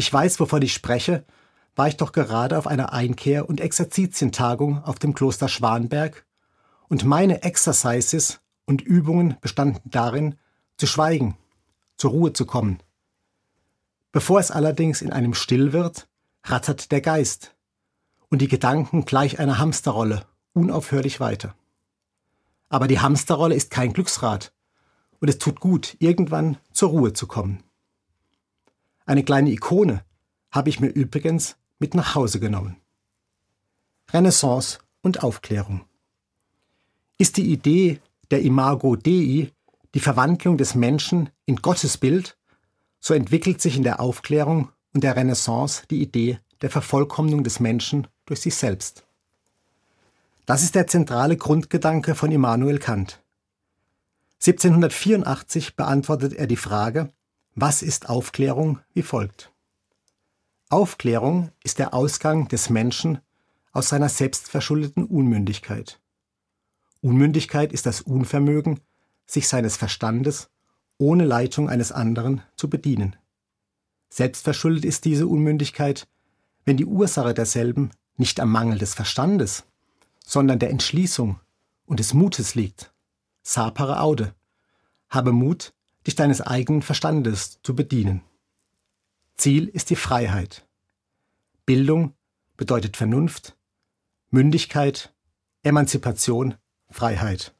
Ich 0.00 0.10
weiß, 0.10 0.40
wovon 0.40 0.62
ich 0.62 0.72
spreche, 0.72 1.26
war 1.76 1.86
ich 1.86 1.98
doch 1.98 2.12
gerade 2.12 2.56
auf 2.56 2.66
einer 2.66 2.94
Einkehr- 2.94 3.46
und 3.46 3.60
Exerzitientagung 3.60 4.82
auf 4.82 4.98
dem 4.98 5.12
Kloster 5.12 5.46
Schwanberg 5.46 6.24
und 6.88 7.04
meine 7.04 7.42
Exercises 7.42 8.40
und 8.64 8.80
Übungen 8.80 9.36
bestanden 9.42 9.90
darin, 9.90 10.36
zu 10.78 10.86
schweigen, 10.86 11.36
zur 11.98 12.12
Ruhe 12.12 12.32
zu 12.32 12.46
kommen. 12.46 12.78
Bevor 14.10 14.40
es 14.40 14.50
allerdings 14.50 15.02
in 15.02 15.12
einem 15.12 15.34
still 15.34 15.74
wird, 15.74 16.08
rattert 16.44 16.92
der 16.92 17.02
Geist 17.02 17.54
und 18.30 18.40
die 18.40 18.48
Gedanken 18.48 19.04
gleich 19.04 19.38
einer 19.38 19.58
Hamsterrolle 19.58 20.24
unaufhörlich 20.54 21.20
weiter. 21.20 21.54
Aber 22.70 22.88
die 22.88 23.00
Hamsterrolle 23.00 23.54
ist 23.54 23.70
kein 23.70 23.92
Glücksrad 23.92 24.54
und 25.20 25.28
es 25.28 25.36
tut 25.36 25.60
gut, 25.60 25.98
irgendwann 25.98 26.56
zur 26.72 26.88
Ruhe 26.88 27.12
zu 27.12 27.26
kommen. 27.26 27.62
Eine 29.10 29.24
kleine 29.24 29.50
Ikone 29.50 30.04
habe 30.52 30.68
ich 30.68 30.78
mir 30.78 30.86
übrigens 30.86 31.56
mit 31.80 31.96
nach 31.96 32.14
Hause 32.14 32.38
genommen. 32.38 32.76
Renaissance 34.12 34.78
und 35.02 35.24
Aufklärung. 35.24 35.80
Ist 37.18 37.36
die 37.36 37.50
Idee 37.50 37.98
der 38.30 38.42
Imago 38.42 38.94
Dei 38.94 39.50
die 39.94 40.00
Verwandlung 40.00 40.58
des 40.58 40.76
Menschen 40.76 41.30
in 41.44 41.56
Gottes 41.56 41.98
Bild, 41.98 42.38
so 43.00 43.12
entwickelt 43.12 43.60
sich 43.60 43.76
in 43.76 43.82
der 43.82 43.98
Aufklärung 43.98 44.70
und 44.94 45.02
der 45.02 45.16
Renaissance 45.16 45.82
die 45.90 46.02
Idee 46.02 46.38
der 46.60 46.70
Vervollkommnung 46.70 47.42
des 47.42 47.58
Menschen 47.58 48.06
durch 48.26 48.42
sich 48.42 48.54
selbst. 48.54 49.04
Das 50.46 50.62
ist 50.62 50.76
der 50.76 50.86
zentrale 50.86 51.36
Grundgedanke 51.36 52.14
von 52.14 52.30
Immanuel 52.30 52.78
Kant. 52.78 53.20
1784 54.34 55.74
beantwortet 55.74 56.32
er 56.34 56.46
die 56.46 56.54
Frage, 56.54 57.10
was 57.60 57.82
ist 57.82 58.08
Aufklärung, 58.08 58.80
wie 58.94 59.02
folgt. 59.02 59.52
Aufklärung 60.70 61.50
ist 61.62 61.78
der 61.78 61.92
Ausgang 61.92 62.48
des 62.48 62.70
Menschen 62.70 63.18
aus 63.72 63.88
seiner 63.88 64.08
selbstverschuldeten 64.08 65.04
Unmündigkeit. 65.04 66.00
Unmündigkeit 67.02 67.72
ist 67.72 67.86
das 67.86 68.00
Unvermögen, 68.00 68.80
sich 69.26 69.48
seines 69.48 69.76
Verstandes 69.76 70.50
ohne 70.98 71.24
Leitung 71.24 71.68
eines 71.68 71.92
anderen 71.92 72.42
zu 72.56 72.68
bedienen. 72.68 73.16
Selbstverschuldet 74.10 74.84
ist 74.84 75.04
diese 75.04 75.26
Unmündigkeit, 75.26 76.08
wenn 76.64 76.76
die 76.76 76.86
Ursache 76.86 77.32
derselben 77.32 77.90
nicht 78.16 78.38
am 78.40 78.52
Mangel 78.52 78.78
des 78.78 78.94
Verstandes, 78.94 79.64
sondern 80.24 80.58
der 80.58 80.70
Entschließung 80.70 81.40
und 81.86 82.00
des 82.00 82.12
Mutes 82.12 82.54
liegt. 82.54 82.92
Sapere 83.42 84.00
aude. 84.00 84.34
Habe 85.08 85.32
Mut, 85.32 85.72
dich 86.06 86.14
deines 86.14 86.40
eigenen 86.40 86.82
Verstandes 86.82 87.60
zu 87.62 87.74
bedienen. 87.74 88.22
Ziel 89.36 89.68
ist 89.68 89.90
die 89.90 89.96
Freiheit. 89.96 90.66
Bildung 91.66 92.14
bedeutet 92.56 92.96
Vernunft, 92.96 93.56
Mündigkeit, 94.30 95.12
Emanzipation, 95.62 96.54
Freiheit. 96.90 97.54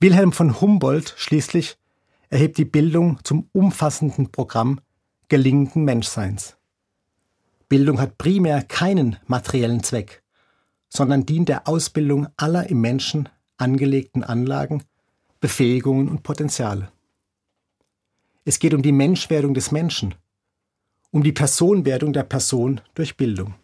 Wilhelm 0.00 0.32
von 0.32 0.60
Humboldt 0.60 1.14
schließlich 1.16 1.76
erhebt 2.28 2.58
die 2.58 2.64
Bildung 2.64 3.20
zum 3.24 3.48
umfassenden 3.52 4.32
Programm 4.32 4.80
gelingenden 5.28 5.84
Menschseins. 5.84 6.56
Bildung 7.68 8.00
hat 8.00 8.18
primär 8.18 8.62
keinen 8.62 9.16
materiellen 9.26 9.82
Zweck, 9.82 10.22
sondern 10.88 11.24
dient 11.24 11.48
der 11.48 11.68
Ausbildung 11.68 12.28
aller 12.36 12.68
im 12.68 12.80
Menschen 12.80 13.28
angelegten 13.56 14.24
Anlagen, 14.24 14.82
Befähigungen 15.40 16.08
und 16.08 16.22
Potenziale. 16.22 16.92
Es 18.44 18.58
geht 18.58 18.74
um 18.74 18.82
die 18.82 18.92
Menschwerdung 18.92 19.54
des 19.54 19.70
Menschen, 19.70 20.14
um 21.10 21.22
die 21.22 21.32
Personwerdung 21.32 22.12
der 22.12 22.24
Person 22.24 22.80
durch 22.94 23.16
Bildung. 23.16 23.54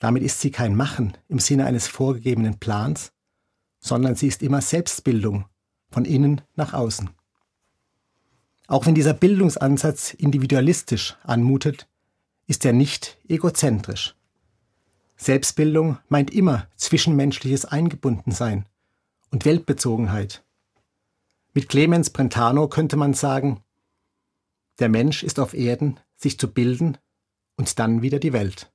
Damit 0.00 0.24
ist 0.24 0.40
sie 0.40 0.50
kein 0.50 0.74
Machen 0.74 1.16
im 1.28 1.38
Sinne 1.38 1.64
eines 1.66 1.86
vorgegebenen 1.86 2.58
Plans, 2.58 3.12
sondern 3.78 4.16
sie 4.16 4.26
ist 4.26 4.42
immer 4.42 4.60
Selbstbildung 4.60 5.44
von 5.90 6.04
innen 6.04 6.40
nach 6.56 6.72
außen. 6.72 7.10
Auch 8.66 8.86
wenn 8.86 8.94
dieser 8.94 9.14
Bildungsansatz 9.14 10.14
individualistisch 10.14 11.16
anmutet, 11.22 11.86
ist 12.46 12.64
er 12.64 12.72
nicht 12.72 13.18
egozentrisch. 13.28 14.16
Selbstbildung 15.16 15.98
meint 16.08 16.32
immer 16.32 16.66
zwischenmenschliches 16.76 17.64
Eingebundensein 17.64 18.66
und 19.30 19.44
Weltbezogenheit. 19.44 20.42
Mit 21.54 21.68
Clemens 21.68 22.08
Brentano 22.08 22.66
könnte 22.66 22.96
man 22.96 23.12
sagen, 23.12 23.62
der 24.78 24.88
Mensch 24.88 25.22
ist 25.22 25.38
auf 25.38 25.52
Erden, 25.52 26.00
sich 26.16 26.38
zu 26.38 26.50
bilden 26.50 26.96
und 27.56 27.78
dann 27.78 28.00
wieder 28.00 28.18
die 28.18 28.32
Welt. 28.32 28.72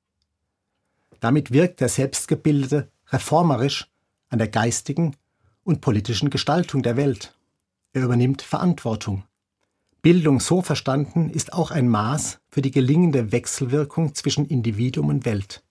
Damit 1.20 1.52
wirkt 1.52 1.80
der 1.80 1.90
Selbstgebildete 1.90 2.92
reformerisch 3.08 3.90
an 4.30 4.38
der 4.38 4.48
geistigen 4.48 5.16
und 5.64 5.82
politischen 5.82 6.30
Gestaltung 6.30 6.84
der 6.84 6.98
Welt. 6.98 7.36
Er 7.94 8.04
übernimmt 8.04 8.44
Verantwortung. 8.44 9.24
Bildung 10.04 10.40
so 10.40 10.62
verstanden 10.62 11.32
ist 11.32 11.54
auch 11.54 11.72
ein 11.72 11.90
Maß 11.90 12.40
für 12.48 12.62
die 12.62 12.70
gelingende 12.70 13.32
Wechselwirkung 13.32 14.14
zwischen 14.14 14.46
Individuum 14.46 15.10
und 15.10 15.26
Welt, 15.26 15.64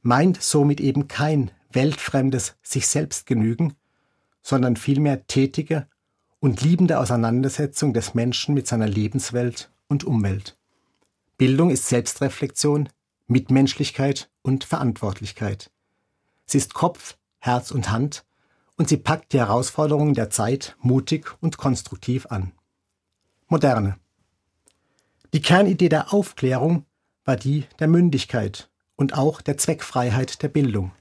meint 0.00 0.40
somit 0.40 0.80
eben 0.80 1.06
kein 1.06 1.50
weltfremdes 1.70 2.56
sich 2.62 2.86
selbst 2.86 3.26
genügen, 3.26 3.74
sondern 4.42 4.76
vielmehr 4.76 5.26
tätige 5.26 5.86
und 6.40 6.62
liebende 6.62 6.98
Auseinandersetzung 6.98 7.92
des 7.92 8.14
Menschen 8.14 8.54
mit 8.54 8.66
seiner 8.66 8.88
Lebenswelt 8.88 9.70
und 9.88 10.04
Umwelt. 10.04 10.56
Bildung 11.36 11.70
ist 11.70 11.88
Selbstreflexion, 11.88 12.88
Mitmenschlichkeit 13.26 14.30
und 14.42 14.64
Verantwortlichkeit. 14.64 15.70
Sie 16.46 16.58
ist 16.58 16.74
Kopf, 16.74 17.16
Herz 17.38 17.70
und 17.70 17.90
Hand 17.90 18.24
und 18.76 18.88
sie 18.88 18.96
packt 18.96 19.32
die 19.32 19.38
Herausforderungen 19.38 20.14
der 20.14 20.30
Zeit 20.30 20.76
mutig 20.80 21.36
und 21.40 21.58
konstruktiv 21.58 22.26
an. 22.26 22.52
Moderne. 23.46 23.98
Die 25.32 25.42
Kernidee 25.42 25.88
der 25.88 26.12
Aufklärung 26.12 26.84
war 27.24 27.36
die 27.36 27.66
der 27.78 27.88
Mündigkeit 27.88 28.70
und 28.96 29.14
auch 29.14 29.40
der 29.40 29.56
Zweckfreiheit 29.56 30.42
der 30.42 30.48
Bildung. 30.48 30.92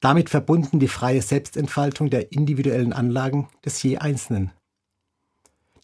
Damit 0.00 0.30
verbunden 0.30 0.78
die 0.78 0.88
freie 0.88 1.22
Selbstentfaltung 1.22 2.10
der 2.10 2.32
individuellen 2.32 2.92
Anlagen 2.92 3.48
des 3.64 3.82
je 3.82 3.98
Einzelnen. 3.98 4.52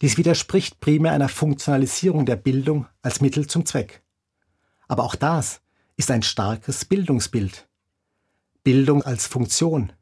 Dies 0.01 0.17
widerspricht 0.17 0.79
primär 0.79 1.11
einer 1.11 1.29
Funktionalisierung 1.29 2.25
der 2.25 2.35
Bildung 2.35 2.87
als 3.01 3.21
Mittel 3.21 3.47
zum 3.47 3.65
Zweck. 3.65 4.03
Aber 4.87 5.03
auch 5.03 5.15
das 5.15 5.61
ist 5.97 6.11
ein 6.11 6.23
starkes 6.23 6.85
Bildungsbild. 6.85 7.67
Bildung 8.63 9.03
als 9.03 9.27
Funktion, 9.27 9.93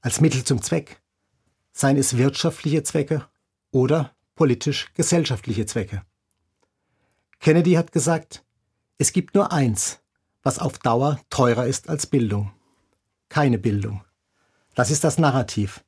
als 0.00 0.20
Mittel 0.20 0.44
zum 0.44 0.60
Zweck, 0.60 1.00
seien 1.72 1.96
es 1.96 2.16
wirtschaftliche 2.16 2.82
Zwecke 2.82 3.26
oder 3.70 4.14
politisch-gesellschaftliche 4.34 5.66
Zwecke. 5.66 6.02
Kennedy 7.38 7.72
hat 7.72 7.92
gesagt, 7.92 8.44
es 8.98 9.12
gibt 9.12 9.34
nur 9.34 9.52
eins, 9.52 10.00
was 10.42 10.58
auf 10.58 10.78
Dauer 10.78 11.20
teurer 11.30 11.66
ist 11.66 11.88
als 11.88 12.06
Bildung. 12.06 12.52
Keine 13.32 13.56
Bildung. 13.56 14.04
Das 14.74 14.90
ist 14.90 15.04
das 15.04 15.16
Narrativ. 15.16 15.82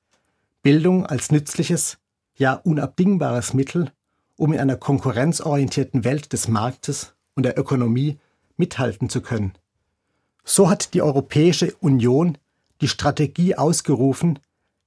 Bildung 0.62 1.04
als 1.04 1.30
nützliches, 1.30 1.98
ja 2.38 2.54
unabdingbares 2.54 3.52
Mittel, 3.52 3.92
um 4.36 4.54
in 4.54 4.60
einer 4.60 4.78
konkurrenzorientierten 4.78 6.04
Welt 6.04 6.32
des 6.32 6.48
Marktes 6.48 7.14
und 7.34 7.42
der 7.42 7.58
Ökonomie 7.58 8.18
mithalten 8.56 9.10
zu 9.10 9.20
können. 9.20 9.52
So 10.42 10.70
hat 10.70 10.94
die 10.94 11.02
Europäische 11.02 11.74
Union 11.80 12.38
die 12.80 12.88
Strategie 12.88 13.56
ausgerufen, 13.56 14.38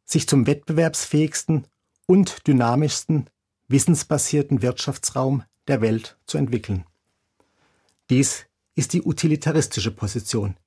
sich 0.04 0.28
zum 0.28 0.48
wettbewerbsfähigsten 0.48 1.68
und 2.08 2.48
dynamischsten 2.48 3.30
wissensbasierten 3.68 4.64
Wirtschaftsraum 4.64 5.44
der 5.68 5.82
Welt 5.82 6.18
zu 6.26 6.40
entwickeln. 6.40 6.86
Dies 8.10 8.48
ist 8.74 8.94
die 8.94 9.04
utilitaristische 9.04 9.92
Position. 9.92 10.58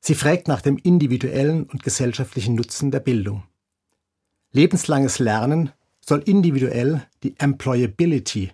Sie 0.00 0.14
fragt 0.14 0.48
nach 0.48 0.60
dem 0.60 0.76
individuellen 0.76 1.64
und 1.64 1.82
gesellschaftlichen 1.82 2.54
Nutzen 2.54 2.90
der 2.90 3.00
Bildung. 3.00 3.44
Lebenslanges 4.52 5.18
Lernen 5.18 5.72
soll 6.00 6.20
individuell 6.20 7.06
die 7.22 7.38
Employability, 7.38 8.52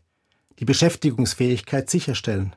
die 0.58 0.64
Beschäftigungsfähigkeit 0.64 1.88
sicherstellen. 1.88 2.56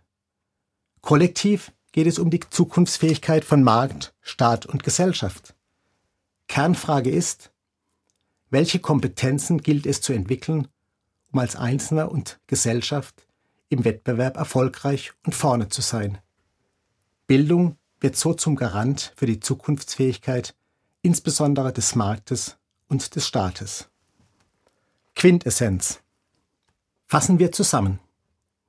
Kollektiv 1.01 1.71
geht 1.91 2.07
es 2.07 2.19
um 2.19 2.29
die 2.29 2.39
Zukunftsfähigkeit 2.39 3.45
von 3.45 3.63
Markt, 3.63 4.13
Staat 4.21 4.65
und 4.65 4.83
Gesellschaft. 4.83 5.55
Kernfrage 6.47 7.09
ist, 7.09 7.51
welche 8.49 8.79
Kompetenzen 8.79 9.59
gilt 9.61 9.85
es 9.85 10.01
zu 10.01 10.13
entwickeln, 10.13 10.67
um 11.31 11.39
als 11.39 11.55
Einzelner 11.55 12.11
und 12.11 12.39
Gesellschaft 12.47 13.27
im 13.69 13.83
Wettbewerb 13.83 14.37
erfolgreich 14.37 15.11
und 15.25 15.35
vorne 15.35 15.67
zu 15.69 15.81
sein. 15.81 16.19
Bildung 17.27 17.77
wird 17.99 18.15
so 18.15 18.33
zum 18.33 18.55
Garant 18.55 19.13
für 19.15 19.25
die 19.25 19.39
Zukunftsfähigkeit 19.39 20.55
insbesondere 21.01 21.71
des 21.71 21.95
Marktes 21.95 22.57
und 22.87 23.15
des 23.15 23.27
Staates. 23.27 23.89
Quintessenz. 25.15 26.01
Fassen 27.05 27.39
wir 27.39 27.51
zusammen. 27.51 27.99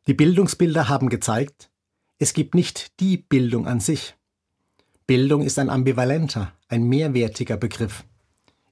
Die 0.06 0.14
Bildungsbilder 0.14 0.88
haben 0.88 1.08
gezeigt, 1.08 1.70
es 2.18 2.32
gibt 2.32 2.54
nicht 2.54 3.00
die 3.00 3.16
Bildung 3.16 3.66
an 3.66 3.80
sich. 3.80 4.16
Bildung 5.06 5.42
ist 5.42 5.58
ein 5.58 5.70
ambivalenter, 5.70 6.52
ein 6.68 6.84
mehrwertiger 6.84 7.56
Begriff. 7.56 8.04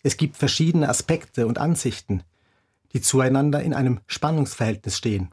Es 0.03 0.17
gibt 0.17 0.37
verschiedene 0.37 0.89
Aspekte 0.89 1.47
und 1.47 1.59
Ansichten, 1.59 2.23
die 2.93 3.01
zueinander 3.01 3.63
in 3.63 3.75
einem 3.75 4.01
Spannungsverhältnis 4.07 4.97
stehen 4.97 5.31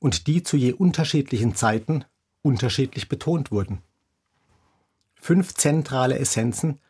und 0.00 0.26
die 0.26 0.42
zu 0.42 0.56
je 0.56 0.72
unterschiedlichen 0.72 1.54
Zeiten 1.54 2.04
unterschiedlich 2.42 3.08
betont 3.08 3.50
wurden. 3.50 3.82
Fünf 5.28 5.52
zentrale 5.52 6.18
Essenzen 6.18 6.80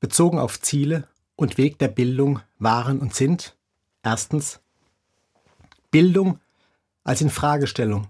bezogen 0.00 0.40
auf 0.40 0.60
Ziele 0.60 1.06
und 1.36 1.58
Weg 1.58 1.78
der 1.78 1.86
Bildung 1.86 2.40
waren 2.58 2.98
und 2.98 3.14
sind 3.14 3.56
erstens 4.02 4.58
Bildung 5.92 6.40
als 7.04 7.20
Infragestellung, 7.20 8.08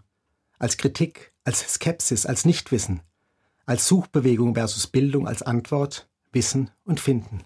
als 0.59 0.79
Kritik, 0.79 1.35
als 1.45 1.75
Skepsis, 1.75 2.25
als 2.25 2.47
Nichtwissen, 2.47 3.03
als 3.67 3.87
Suchbewegung 3.87 4.55
versus 4.55 4.87
Bildung 4.87 5.29
als 5.29 5.43
Antwort, 5.43 6.09
Wissen 6.33 6.71
und 6.85 6.99
Finden. 6.99 7.43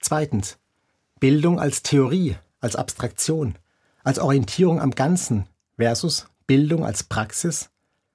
Zweitens 0.00 0.56
Bildung 1.18 1.60
als 1.60 1.82
Theorie, 1.82 2.36
als 2.60 2.74
Abstraktion, 2.74 3.58
als 4.02 4.18
Orientierung 4.18 4.80
am 4.80 4.92
Ganzen 4.92 5.46
versus 5.76 6.26
Bildung 6.46 6.86
als 6.86 7.02
Praxis, 7.02 7.68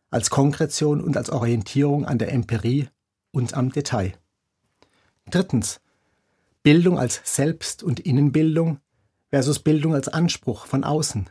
als 0.09 0.31
Konkretion 0.31 0.99
und 0.99 1.15
als 1.15 1.29
Orientierung 1.29 2.07
an 2.07 2.17
der 2.17 2.31
Empirie 2.31 2.89
und 3.35 3.53
am 3.53 3.71
Detail. 3.71 4.13
Drittens. 5.29 5.81
Bildung 6.63 6.98
als 6.98 7.21
Selbst- 7.24 7.83
und 7.83 8.00
Innenbildung 8.00 8.79
versus 9.29 9.59
Bildung 9.59 9.93
als 9.93 10.07
Anspruch 10.07 10.65
von 10.65 10.83
außen. 10.83 11.29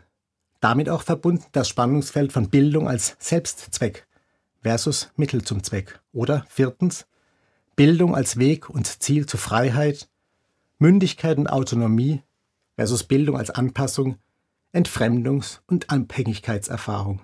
Damit 0.60 0.88
auch 0.88 1.02
verbunden 1.02 1.46
das 1.52 1.68
Spannungsfeld 1.68 2.32
von 2.32 2.50
Bildung 2.50 2.88
als 2.88 3.16
Selbstzweck 3.18 4.06
versus 4.62 5.10
Mittel 5.16 5.42
zum 5.42 5.62
Zweck. 5.64 6.00
Oder 6.12 6.44
viertens. 6.48 7.06
Bildung 7.74 8.14
als 8.14 8.38
Weg 8.38 8.70
und 8.70 9.02
Ziel 9.02 9.26
zu 9.26 9.36
Freiheit, 9.36 10.08
Mündigkeit 10.78 11.38
und 11.38 11.48
Autonomie 11.48 12.22
versus 12.76 13.04
Bildung 13.04 13.36
als 13.36 13.50
Anpassung, 13.50 14.18
Entfremdungs- 14.72 15.60
und 15.66 15.90
Abhängigkeitserfahrung. 15.90 17.22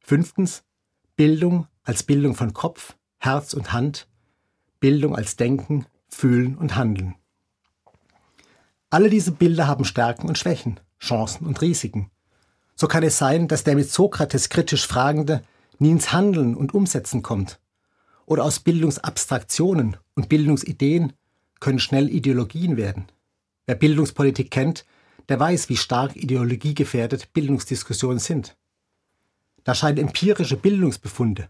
Fünftens. 0.00 0.64
Bildung 1.14 1.66
als 1.82 2.02
Bildung 2.02 2.34
von 2.34 2.52
Kopf, 2.52 2.95
Herz 3.18 3.54
und 3.54 3.72
Hand, 3.72 4.08
Bildung 4.80 5.16
als 5.16 5.36
Denken, 5.36 5.86
Fühlen 6.08 6.56
und 6.56 6.76
Handeln. 6.76 7.14
Alle 8.90 9.10
diese 9.10 9.32
Bilder 9.32 9.66
haben 9.66 9.84
Stärken 9.84 10.28
und 10.28 10.38
Schwächen, 10.38 10.80
Chancen 11.00 11.46
und 11.46 11.60
Risiken. 11.60 12.10
So 12.74 12.86
kann 12.86 13.02
es 13.02 13.18
sein, 13.18 13.48
dass 13.48 13.64
der 13.64 13.74
mit 13.74 13.90
Sokrates 13.90 14.48
kritisch 14.48 14.86
Fragende 14.86 15.42
nie 15.78 15.90
ins 15.90 16.12
Handeln 16.12 16.54
und 16.54 16.74
Umsetzen 16.74 17.22
kommt. 17.22 17.58
Oder 18.26 18.44
aus 18.44 18.60
Bildungsabstraktionen 18.60 19.96
und 20.14 20.28
Bildungsideen 20.28 21.12
können 21.60 21.78
schnell 21.78 22.08
Ideologien 22.08 22.76
werden. 22.76 23.06
Wer 23.66 23.74
Bildungspolitik 23.74 24.50
kennt, 24.50 24.84
der 25.28 25.40
weiß, 25.40 25.68
wie 25.68 25.76
stark 25.76 26.16
ideologiegefährdet 26.16 27.32
Bildungsdiskussionen 27.32 28.18
sind. 28.18 28.56
Da 29.64 29.74
scheinen 29.74 29.98
empirische 29.98 30.56
Bildungsbefunde, 30.56 31.48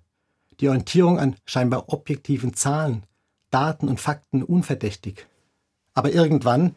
die 0.60 0.68
Orientierung 0.68 1.18
an 1.18 1.36
scheinbar 1.44 1.88
objektiven 1.88 2.54
Zahlen, 2.54 3.04
Daten 3.50 3.88
und 3.88 4.00
Fakten 4.00 4.42
unverdächtig. 4.42 5.26
Aber 5.94 6.12
irgendwann 6.12 6.76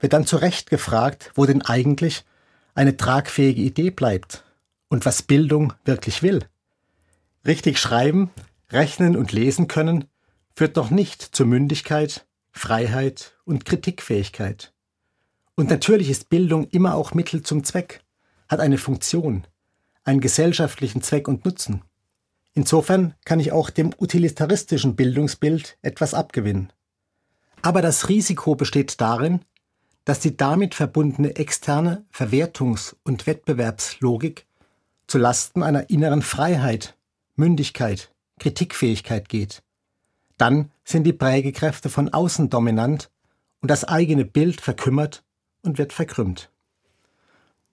wird 0.00 0.12
dann 0.12 0.26
zu 0.26 0.36
Recht 0.36 0.70
gefragt, 0.70 1.32
wo 1.34 1.46
denn 1.46 1.62
eigentlich 1.62 2.24
eine 2.74 2.96
tragfähige 2.96 3.62
Idee 3.62 3.90
bleibt 3.90 4.44
und 4.88 5.04
was 5.06 5.22
Bildung 5.22 5.72
wirklich 5.84 6.22
will. 6.22 6.44
Richtig 7.46 7.78
schreiben, 7.78 8.30
rechnen 8.70 9.16
und 9.16 9.32
lesen 9.32 9.68
können 9.68 10.04
führt 10.54 10.76
noch 10.76 10.90
nicht 10.90 11.22
zur 11.22 11.46
Mündigkeit, 11.46 12.26
Freiheit 12.50 13.36
und 13.44 13.64
Kritikfähigkeit. 13.64 14.72
Und 15.54 15.70
natürlich 15.70 16.10
ist 16.10 16.28
Bildung 16.28 16.68
immer 16.70 16.94
auch 16.94 17.14
Mittel 17.14 17.42
zum 17.42 17.64
Zweck, 17.64 18.00
hat 18.48 18.60
eine 18.60 18.78
Funktion, 18.78 19.46
einen 20.04 20.20
gesellschaftlichen 20.20 21.02
Zweck 21.02 21.28
und 21.28 21.44
Nutzen. 21.44 21.82
Insofern 22.58 23.14
kann 23.24 23.38
ich 23.38 23.52
auch 23.52 23.70
dem 23.70 23.94
utilitaristischen 24.00 24.96
Bildungsbild 24.96 25.78
etwas 25.80 26.12
abgewinnen. 26.12 26.72
Aber 27.62 27.82
das 27.82 28.08
Risiko 28.08 28.56
besteht 28.56 29.00
darin, 29.00 29.42
dass 30.04 30.18
die 30.18 30.36
damit 30.36 30.74
verbundene 30.74 31.36
externe 31.36 32.04
Verwertungs- 32.12 32.96
und 33.04 33.28
Wettbewerbslogik 33.28 34.44
zu 35.06 35.18
Lasten 35.18 35.62
einer 35.62 35.88
inneren 35.88 36.20
Freiheit, 36.20 36.96
Mündigkeit, 37.36 38.12
Kritikfähigkeit 38.40 39.28
geht. 39.28 39.62
Dann 40.36 40.72
sind 40.82 41.04
die 41.04 41.12
Prägekräfte 41.12 41.88
von 41.88 42.12
außen 42.12 42.50
dominant 42.50 43.08
und 43.60 43.70
das 43.70 43.84
eigene 43.84 44.24
Bild 44.24 44.60
verkümmert 44.60 45.22
und 45.62 45.78
wird 45.78 45.92
verkrümmt. 45.92 46.50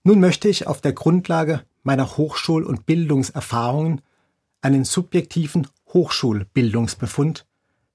Nun 0.03 0.19
möchte 0.19 0.47
ich 0.47 0.67
auf 0.67 0.79
der 0.79 0.93
Grundlage 0.93 1.63
meiner 1.81 2.17
Hochschul- 2.17 2.65
und 2.65 2.85
Bildungserfahrungen 2.85 4.03
einen 4.65 4.83
subjektiven 4.83 5.67
Hochschulbildungsbefund 5.93 7.45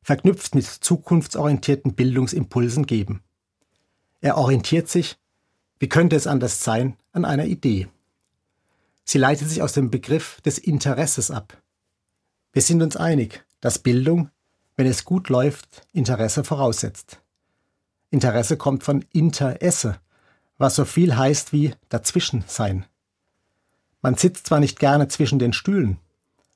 verknüpft 0.02 0.54
mit 0.54 0.64
zukunftsorientierten 0.64 1.94
Bildungsimpulsen 1.94 2.86
geben. 2.86 3.24
Er 4.20 4.38
orientiert 4.38 4.88
sich, 4.88 5.18
wie 5.80 5.88
könnte 5.88 6.14
es 6.14 6.28
anders 6.28 6.62
sein, 6.62 6.96
an 7.10 7.24
einer 7.24 7.46
Idee. 7.46 7.88
Sie 9.04 9.18
leitet 9.18 9.48
sich 9.48 9.62
aus 9.62 9.72
dem 9.72 9.90
Begriff 9.90 10.40
des 10.42 10.58
Interesses 10.58 11.32
ab. 11.32 11.60
Wir 12.52 12.62
sind 12.62 12.82
uns 12.82 12.96
einig, 12.96 13.44
dass 13.60 13.80
Bildung, 13.80 14.30
wenn 14.76 14.86
es 14.86 15.04
gut 15.04 15.28
läuft, 15.28 15.88
Interesse 15.92 16.44
voraussetzt. 16.44 17.20
Interesse 18.10 18.56
kommt 18.56 18.84
von 18.84 19.04
Interesse, 19.12 19.98
was 20.56 20.76
so 20.76 20.84
viel 20.84 21.16
heißt 21.16 21.52
wie 21.52 21.74
dazwischen 21.88 22.44
sein. 22.46 22.86
Man 24.02 24.14
sitzt 24.14 24.46
zwar 24.46 24.60
nicht 24.60 24.78
gerne 24.78 25.08
zwischen 25.08 25.40
den 25.40 25.52
Stühlen, 25.52 25.98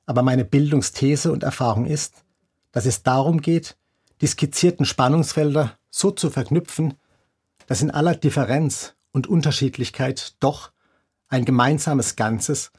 aber 0.05 0.21
meine 0.21 0.45
Bildungsthese 0.45 1.31
und 1.31 1.43
Erfahrung 1.43 1.85
ist, 1.85 2.23
dass 2.71 2.85
es 2.85 3.03
darum 3.03 3.41
geht, 3.41 3.77
die 4.21 4.27
skizzierten 4.27 4.85
Spannungsfelder 4.85 5.77
so 5.89 6.11
zu 6.11 6.29
verknüpfen, 6.29 6.95
dass 7.67 7.81
in 7.81 7.91
aller 7.91 8.15
Differenz 8.15 8.95
und 9.11 9.27
Unterschiedlichkeit 9.27 10.35
doch 10.39 10.71
ein 11.27 11.45
gemeinsames 11.45 12.15
Ganzes 12.15 12.71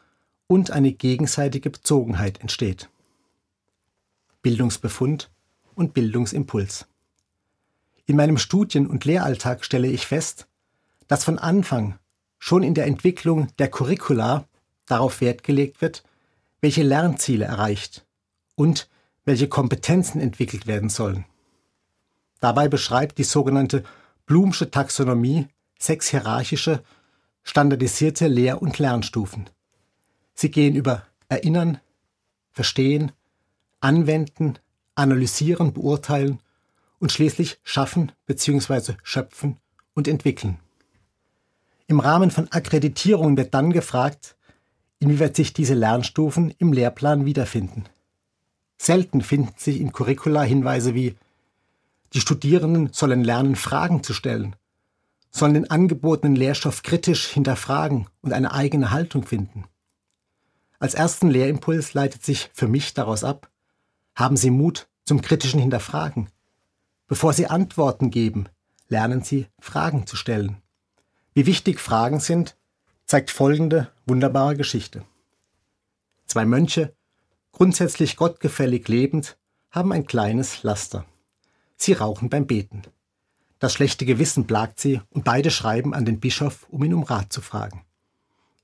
und 0.46 0.70
eine 0.70 0.92
gegenseitige 0.92 1.70
Bezogenheit 1.70 2.40
entsteht. 2.40 2.88
Bildungsbefund 4.42 5.30
und 5.74 5.92
Bildungsimpuls. 5.92 6.86
In 8.06 8.16
meinem 8.16 8.38
Studien- 8.38 8.86
und 8.86 9.04
Lehralltag 9.04 9.64
stelle 9.64 9.88
ich 9.88 10.06
fest, 10.06 10.46
dass 11.08 11.24
von 11.24 11.38
Anfang, 11.38 11.98
schon 12.38 12.62
in 12.62 12.74
der 12.74 12.86
Entwicklung 12.86 13.48
der 13.58 13.68
Curricula, 13.68 14.44
darauf 14.86 15.20
Wert 15.20 15.42
gelegt 15.42 15.80
wird, 15.80 16.04
welche 16.60 16.82
Lernziele 16.82 17.44
erreicht 17.44 18.06
und 18.54 18.88
welche 19.24 19.48
Kompetenzen 19.48 20.20
entwickelt 20.20 20.66
werden 20.66 20.88
sollen. 20.88 21.24
Dabei 22.40 22.68
beschreibt 22.68 23.18
die 23.18 23.24
sogenannte 23.24 23.82
Blumsche 24.24 24.70
Taxonomie 24.70 25.48
sechs 25.78 26.08
hierarchische, 26.08 26.82
standardisierte 27.42 28.26
Lehr- 28.28 28.60
und 28.62 28.78
Lernstufen. 28.78 29.48
Sie 30.34 30.50
gehen 30.50 30.74
über 30.74 31.02
Erinnern, 31.28 31.80
Verstehen, 32.52 33.12
Anwenden, 33.80 34.58
Analysieren, 34.94 35.72
Beurteilen 35.72 36.40
und 36.98 37.12
schließlich 37.12 37.58
Schaffen 37.62 38.12
bzw. 38.26 38.94
Schöpfen 39.02 39.58
und 39.94 40.08
Entwickeln. 40.08 40.58
Im 41.86 42.00
Rahmen 42.00 42.30
von 42.30 42.50
Akkreditierung 42.50 43.36
wird 43.36 43.54
dann 43.54 43.72
gefragt, 43.72 44.35
inwieweit 44.98 45.36
sich 45.36 45.52
diese 45.52 45.74
Lernstufen 45.74 46.54
im 46.58 46.72
Lehrplan 46.72 47.24
wiederfinden. 47.24 47.84
Selten 48.78 49.20
finden 49.22 49.54
sich 49.56 49.80
in 49.80 49.92
Curricula 49.92 50.42
Hinweise 50.42 50.94
wie 50.94 51.16
die 52.12 52.20
Studierenden 52.20 52.92
sollen 52.92 53.24
lernen, 53.24 53.56
Fragen 53.56 54.02
zu 54.02 54.14
stellen, 54.14 54.56
sollen 55.30 55.54
den 55.54 55.70
angebotenen 55.70 56.36
Lehrstoff 56.36 56.82
kritisch 56.82 57.26
hinterfragen 57.28 58.06
und 58.22 58.32
eine 58.32 58.52
eigene 58.52 58.90
Haltung 58.90 59.24
finden. 59.26 59.64
Als 60.78 60.94
ersten 60.94 61.28
Lehrimpuls 61.28 61.94
leitet 61.94 62.24
sich 62.24 62.50
für 62.54 62.68
mich 62.68 62.94
daraus 62.94 63.24
ab, 63.24 63.50
haben 64.14 64.36
Sie 64.36 64.50
Mut 64.50 64.88
zum 65.04 65.20
kritischen 65.20 65.60
Hinterfragen. 65.60 66.28
Bevor 67.06 67.32
Sie 67.32 67.46
Antworten 67.46 68.10
geben, 68.10 68.48
lernen 68.88 69.22
Sie 69.22 69.46
Fragen 69.58 70.06
zu 70.06 70.16
stellen. 70.16 70.62
Wie 71.34 71.46
wichtig 71.46 71.80
Fragen 71.80 72.20
sind, 72.20 72.56
zeigt 73.06 73.30
folgende 73.30 73.90
wunderbare 74.04 74.56
Geschichte. 74.56 75.04
Zwei 76.26 76.44
Mönche, 76.44 76.92
grundsätzlich 77.52 78.16
gottgefällig 78.16 78.88
lebend, 78.88 79.38
haben 79.70 79.92
ein 79.92 80.06
kleines 80.06 80.62
Laster. 80.62 81.06
Sie 81.76 81.92
rauchen 81.92 82.28
beim 82.28 82.46
Beten. 82.46 82.82
Das 83.58 83.72
schlechte 83.72 84.04
Gewissen 84.04 84.46
plagt 84.46 84.80
sie 84.80 85.00
und 85.10 85.24
beide 85.24 85.50
schreiben 85.50 85.94
an 85.94 86.04
den 86.04 86.20
Bischof, 86.20 86.66
um 86.68 86.82
ihn 86.84 86.94
um 86.94 87.04
Rat 87.04 87.32
zu 87.32 87.40
fragen. 87.40 87.84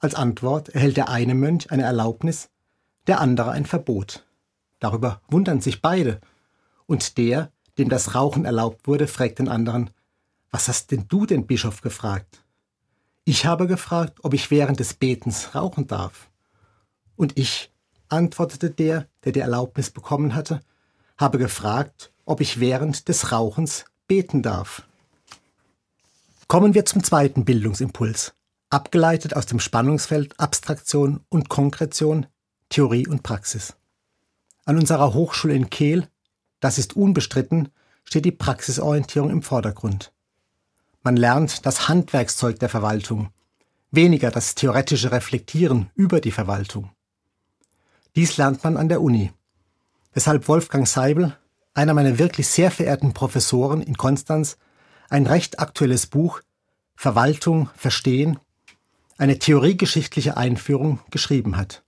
Als 0.00 0.14
Antwort 0.14 0.70
erhält 0.70 0.96
der 0.96 1.08
eine 1.08 1.34
Mönch 1.34 1.70
eine 1.70 1.84
Erlaubnis, 1.84 2.50
der 3.06 3.20
andere 3.20 3.52
ein 3.52 3.64
Verbot. 3.64 4.26
Darüber 4.80 5.20
wundern 5.28 5.60
sich 5.60 5.80
beide. 5.80 6.20
Und 6.86 7.16
der, 7.16 7.52
dem 7.78 7.88
das 7.88 8.14
Rauchen 8.16 8.44
erlaubt 8.44 8.88
wurde, 8.88 9.06
fragt 9.06 9.38
den 9.38 9.48
anderen, 9.48 9.90
was 10.50 10.68
hast 10.68 10.90
denn 10.90 11.06
du 11.08 11.24
den 11.24 11.46
Bischof 11.46 11.80
gefragt? 11.80 12.42
Ich 13.24 13.46
habe 13.46 13.68
gefragt, 13.68 14.18
ob 14.22 14.34
ich 14.34 14.50
während 14.50 14.80
des 14.80 14.94
Betens 14.94 15.54
rauchen 15.54 15.86
darf. 15.86 16.28
Und 17.14 17.38
ich, 17.38 17.72
antwortete 18.08 18.70
der, 18.70 19.06
der 19.24 19.32
die 19.32 19.40
Erlaubnis 19.40 19.90
bekommen 19.90 20.34
hatte, 20.34 20.60
habe 21.16 21.38
gefragt, 21.38 22.12
ob 22.24 22.40
ich 22.40 22.58
während 22.58 23.08
des 23.08 23.30
Rauchens 23.30 23.84
beten 24.08 24.42
darf. 24.42 24.82
Kommen 26.48 26.74
wir 26.74 26.84
zum 26.84 27.04
zweiten 27.04 27.44
Bildungsimpuls, 27.44 28.34
abgeleitet 28.70 29.36
aus 29.36 29.46
dem 29.46 29.60
Spannungsfeld 29.60 30.38
Abstraktion 30.40 31.20
und 31.28 31.48
Konkretion, 31.48 32.26
Theorie 32.68 33.06
und 33.06 33.22
Praxis. 33.22 33.76
An 34.64 34.78
unserer 34.78 35.14
Hochschule 35.14 35.54
in 35.54 35.70
Kehl, 35.70 36.08
das 36.58 36.78
ist 36.78 36.96
unbestritten, 36.96 37.68
steht 38.04 38.24
die 38.24 38.32
Praxisorientierung 38.32 39.30
im 39.30 39.42
Vordergrund. 39.42 40.12
Man 41.04 41.16
lernt 41.16 41.66
das 41.66 41.88
Handwerkszeug 41.88 42.60
der 42.60 42.68
Verwaltung, 42.68 43.30
weniger 43.90 44.30
das 44.30 44.54
theoretische 44.54 45.10
Reflektieren 45.10 45.90
über 45.96 46.20
die 46.20 46.30
Verwaltung. 46.30 46.90
Dies 48.14 48.36
lernt 48.36 48.62
man 48.62 48.76
an 48.76 48.88
der 48.88 49.02
Uni, 49.02 49.32
weshalb 50.12 50.46
Wolfgang 50.46 50.86
Seibel 50.86 51.36
einer 51.74 51.94
meiner 51.94 52.18
wirklich 52.18 52.46
sehr 52.46 52.70
verehrten 52.70 53.14
Professoren 53.14 53.82
in 53.82 53.96
Konstanz, 53.96 54.58
ein 55.10 55.26
recht 55.26 55.58
aktuelles 55.58 56.06
Buch 56.06 56.40
Verwaltung 56.94 57.68
verstehen, 57.74 58.38
eine 59.18 59.40
theoriegeschichtliche 59.40 60.36
Einführung 60.36 61.00
geschrieben 61.10 61.56
hat. 61.56 61.82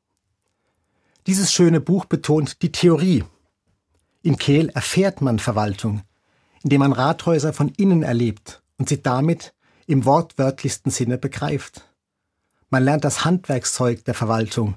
Dieses 1.28 1.52
schöne 1.52 1.80
Buch 1.80 2.04
betont 2.06 2.62
die 2.62 2.72
Theorie. 2.72 3.22
In 4.22 4.38
Kehl 4.38 4.70
erfährt 4.70 5.20
man 5.20 5.38
Verwaltung, 5.38 6.02
indem 6.64 6.80
man 6.80 6.92
Rathäuser 6.92 7.52
von 7.52 7.68
innen 7.68 8.02
erlebt 8.02 8.63
und 8.78 8.88
sie 8.88 9.02
damit 9.02 9.54
im 9.86 10.04
wortwörtlichsten 10.04 10.90
Sinne 10.90 11.18
begreift. 11.18 11.82
Man 12.70 12.84
lernt 12.84 13.04
das 13.04 13.24
Handwerkszeug 13.24 14.04
der 14.04 14.14
Verwaltung, 14.14 14.76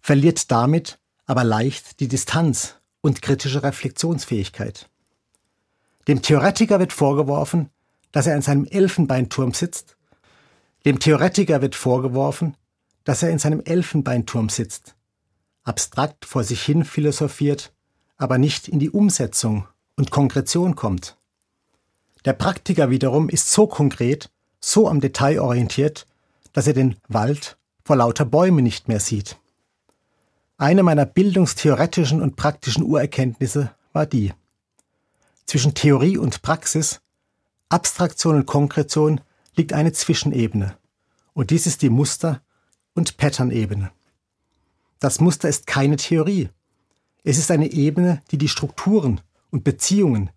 verliert 0.00 0.50
damit 0.50 0.98
aber 1.26 1.44
leicht 1.44 2.00
die 2.00 2.08
Distanz 2.08 2.76
und 3.00 3.22
kritische 3.22 3.62
Reflexionsfähigkeit. 3.62 4.88
Dem 6.06 6.20
Theoretiker 6.20 6.80
wird 6.80 6.92
vorgeworfen, 6.92 7.70
dass 8.12 8.26
er 8.26 8.34
in 8.34 8.42
seinem 8.42 8.66
Elfenbeinturm 8.66 9.54
sitzt. 9.54 9.96
Dem 10.84 10.98
Theoretiker 10.98 11.62
wird 11.62 11.74
vorgeworfen, 11.74 12.56
dass 13.04 13.22
er 13.22 13.30
in 13.30 13.38
seinem 13.38 13.60
Elfenbeinturm 13.60 14.48
sitzt, 14.48 14.96
abstrakt 15.62 16.24
vor 16.24 16.44
sich 16.44 16.62
hin 16.62 16.84
philosophiert, 16.84 17.72
aber 18.16 18.38
nicht 18.38 18.68
in 18.68 18.78
die 18.78 18.90
Umsetzung 18.90 19.66
und 19.96 20.10
Konkretion 20.10 20.76
kommt. 20.76 21.16
Der 22.24 22.32
Praktiker 22.32 22.90
wiederum 22.90 23.28
ist 23.28 23.52
so 23.52 23.66
konkret, 23.66 24.30
so 24.60 24.88
am 24.88 25.00
Detail 25.00 25.40
orientiert, 25.40 26.06
dass 26.52 26.66
er 26.66 26.72
den 26.72 26.96
Wald 27.08 27.58
vor 27.84 27.96
lauter 27.96 28.24
Bäumen 28.24 28.64
nicht 28.64 28.88
mehr 28.88 29.00
sieht. 29.00 29.36
Eine 30.56 30.82
meiner 30.82 31.04
bildungstheoretischen 31.04 32.22
und 32.22 32.36
praktischen 32.36 32.84
Urerkenntnisse 32.84 33.74
war 33.92 34.06
die. 34.06 34.32
Zwischen 35.46 35.74
Theorie 35.74 36.16
und 36.16 36.40
Praxis, 36.40 37.00
Abstraktion 37.68 38.36
und 38.36 38.46
Konkretion 38.46 39.20
liegt 39.56 39.72
eine 39.72 39.92
Zwischenebene. 39.92 40.76
Und 41.34 41.50
dies 41.50 41.66
ist 41.66 41.82
die 41.82 41.90
Muster- 41.90 42.40
und 42.94 43.16
Pattern-Ebene. 43.18 43.90
Das 45.00 45.20
Muster 45.20 45.48
ist 45.48 45.66
keine 45.66 45.96
Theorie. 45.96 46.48
Es 47.24 47.36
ist 47.36 47.50
eine 47.50 47.70
Ebene, 47.72 48.22
die 48.30 48.38
die 48.38 48.48
Strukturen 48.48 49.20
und 49.50 49.64
Beziehungen, 49.64 50.30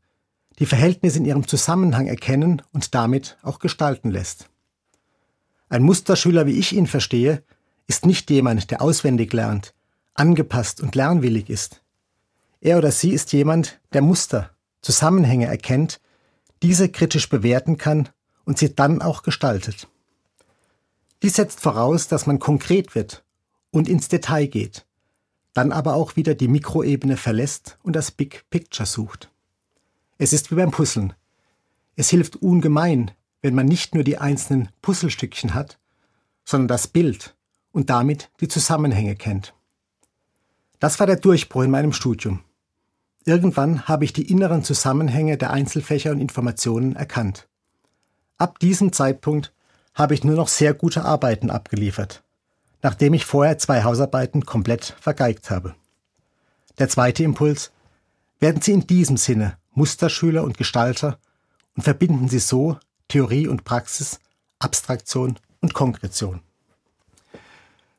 die 0.59 0.65
Verhältnisse 0.65 1.19
in 1.19 1.25
ihrem 1.25 1.47
Zusammenhang 1.47 2.07
erkennen 2.07 2.61
und 2.71 2.95
damit 2.95 3.37
auch 3.43 3.59
gestalten 3.59 4.09
lässt. 4.09 4.49
Ein 5.69 5.83
Musterschüler, 5.83 6.45
wie 6.45 6.57
ich 6.57 6.73
ihn 6.73 6.87
verstehe, 6.87 7.43
ist 7.87 8.05
nicht 8.05 8.29
jemand, 8.29 8.71
der 8.71 8.81
auswendig 8.81 9.33
lernt, 9.33 9.73
angepasst 10.13 10.81
und 10.81 10.95
lernwillig 10.95 11.49
ist. 11.49 11.81
Er 12.59 12.77
oder 12.77 12.91
sie 12.91 13.11
ist 13.11 13.33
jemand, 13.33 13.79
der 13.93 14.01
Muster, 14.01 14.51
Zusammenhänge 14.81 15.47
erkennt, 15.47 15.99
diese 16.63 16.89
kritisch 16.89 17.29
bewerten 17.29 17.77
kann 17.77 18.09
und 18.45 18.57
sie 18.57 18.73
dann 18.73 19.01
auch 19.01 19.21
gestaltet. 19.21 19.87
Dies 21.21 21.35
setzt 21.35 21.59
voraus, 21.59 22.07
dass 22.07 22.25
man 22.25 22.39
konkret 22.39 22.95
wird 22.95 23.23
und 23.71 23.87
ins 23.87 24.07
Detail 24.07 24.47
geht, 24.47 24.85
dann 25.53 25.71
aber 25.71 25.95
auch 25.95 26.15
wieder 26.15 26.35
die 26.35 26.47
Mikroebene 26.47 27.17
verlässt 27.17 27.77
und 27.83 27.95
das 27.95 28.11
Big 28.11 28.45
Picture 28.49 28.87
sucht. 28.87 29.29
Es 30.17 30.33
ist 30.33 30.51
wie 30.51 30.55
beim 30.55 30.71
Puzzeln. 30.71 31.13
Es 31.95 32.09
hilft 32.09 32.37
ungemein, 32.37 33.11
wenn 33.41 33.55
man 33.55 33.65
nicht 33.65 33.93
nur 33.93 34.03
die 34.03 34.17
einzelnen 34.17 34.69
Puzzlestückchen 34.81 35.53
hat, 35.53 35.77
sondern 36.43 36.67
das 36.67 36.87
Bild 36.87 37.35
und 37.71 37.89
damit 37.89 38.31
die 38.39 38.47
Zusammenhänge 38.47 39.15
kennt. 39.15 39.53
Das 40.79 40.99
war 40.99 41.07
der 41.07 41.17
Durchbruch 41.17 41.63
in 41.63 41.71
meinem 41.71 41.93
Studium. 41.93 42.41
Irgendwann 43.25 43.87
habe 43.87 44.05
ich 44.05 44.13
die 44.13 44.29
inneren 44.31 44.63
Zusammenhänge 44.63 45.37
der 45.37 45.51
Einzelfächer 45.51 46.11
und 46.11 46.21
Informationen 46.21 46.95
erkannt. 46.95 47.47
Ab 48.37 48.59
diesem 48.59 48.93
Zeitpunkt 48.93 49.53
habe 49.93 50.13
ich 50.13 50.23
nur 50.23 50.35
noch 50.35 50.47
sehr 50.47 50.73
gute 50.73 51.03
Arbeiten 51.03 51.49
abgeliefert, 51.49 52.23
nachdem 52.81 53.13
ich 53.13 53.25
vorher 53.25 53.57
zwei 53.57 53.83
Hausarbeiten 53.83 54.45
komplett 54.45 54.95
vergeigt 55.01 55.49
habe. 55.49 55.75
Der 56.77 56.87
zweite 56.87 57.23
Impuls, 57.23 57.71
werden 58.39 58.61
Sie 58.61 58.71
in 58.71 58.85
diesem 58.85 59.17
Sinne 59.17 59.57
Musterschüler 59.77 60.43
und 60.43 60.57
Gestalter 60.57 61.19
und 61.75 61.83
verbinden 61.83 62.27
Sie 62.29 62.39
so 62.39 62.79
Theorie 63.09 63.47
und 63.47 63.63
Praxis, 63.63 64.19
Abstraktion 64.57 65.37
und 65.61 65.75
Konkretion. 65.75 66.41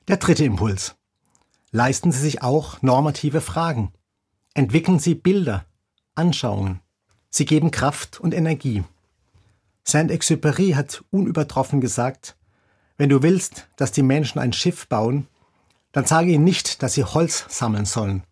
Der 0.09 0.17
dritte 0.17 0.45
Impuls 0.45 0.97
leisten 1.71 2.11
Sie 2.11 2.19
sich 2.19 2.43
auch 2.43 2.83
normative 2.83 3.41
Fragen. 3.41 3.93
Entwickeln 4.55 4.99
Sie 4.99 5.15
Bilder, 5.15 5.67
Anschauungen. 6.17 6.81
Sie 7.31 7.45
geben 7.45 7.71
Kraft 7.71 8.19
und 8.19 8.35
Energie. 8.35 8.83
Saint-Exupéry 9.85 10.75
hat 10.75 11.05
unübertroffen 11.11 11.81
gesagt, 11.81 12.37
wenn 12.97 13.09
du 13.09 13.23
willst, 13.23 13.69
dass 13.77 13.93
die 13.93 14.03
Menschen 14.03 14.41
ein 14.41 14.53
Schiff 14.53 14.89
bauen, 14.89 15.29
dann 15.93 16.07
sage 16.07 16.33
ihnen 16.33 16.43
nicht, 16.43 16.83
dass 16.83 16.95
sie 16.95 17.05
Holz 17.05 17.47
sammeln 17.49 17.85
sollen, 17.85 18.25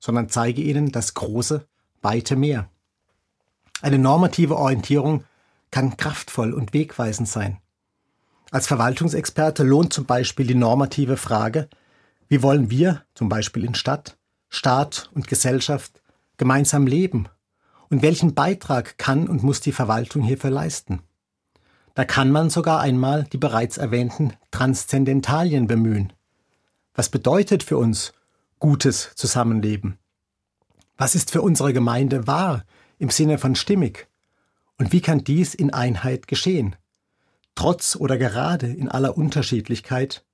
sondern 0.00 0.28
zeige 0.28 0.60
ihnen 0.60 0.92
das 0.92 1.14
große, 1.14 1.66
weite 2.02 2.36
Meer. 2.36 2.68
Eine 3.84 3.98
normative 3.98 4.56
Orientierung 4.56 5.24
kann 5.70 5.98
kraftvoll 5.98 6.54
und 6.54 6.72
wegweisend 6.72 7.28
sein. 7.28 7.58
Als 8.50 8.66
Verwaltungsexperte 8.66 9.62
lohnt 9.62 9.92
zum 9.92 10.06
Beispiel 10.06 10.46
die 10.46 10.54
normative 10.54 11.18
Frage, 11.18 11.68
wie 12.26 12.42
wollen 12.42 12.70
wir, 12.70 13.02
zum 13.14 13.28
Beispiel 13.28 13.62
in 13.62 13.74
Stadt, 13.74 14.16
Staat 14.48 15.10
und 15.12 15.28
Gesellschaft 15.28 16.00
gemeinsam 16.38 16.86
leben 16.86 17.28
und 17.90 18.00
welchen 18.00 18.34
Beitrag 18.34 18.96
kann 18.96 19.28
und 19.28 19.42
muss 19.42 19.60
die 19.60 19.72
Verwaltung 19.72 20.22
hierfür 20.22 20.48
leisten. 20.48 21.02
Da 21.94 22.06
kann 22.06 22.30
man 22.30 22.48
sogar 22.48 22.80
einmal 22.80 23.24
die 23.24 23.38
bereits 23.38 23.76
erwähnten 23.76 24.32
Transzendentalien 24.50 25.66
bemühen. 25.66 26.14
Was 26.94 27.10
bedeutet 27.10 27.62
für 27.62 27.76
uns 27.76 28.14
gutes 28.60 29.10
Zusammenleben? 29.14 29.98
Was 30.96 31.14
ist 31.14 31.30
für 31.30 31.42
unsere 31.42 31.74
Gemeinde 31.74 32.26
wahr 32.26 32.64
im 33.04 33.10
Sinne 33.10 33.36
von 33.36 33.54
stimmig? 33.54 34.08
Und 34.78 34.90
wie 34.92 35.02
kann 35.02 35.22
dies 35.22 35.54
in 35.54 35.72
Einheit 35.72 36.26
geschehen? 36.26 36.74
Trotz 37.54 37.96
oder 37.96 38.16
gerade 38.16 38.66
in 38.66 38.88
aller 38.88 39.16
Unterschiedlichkeit, 39.16 40.24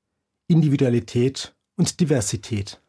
Individualität 0.46 1.52
und 1.76 1.98
Diversität. 1.98 2.80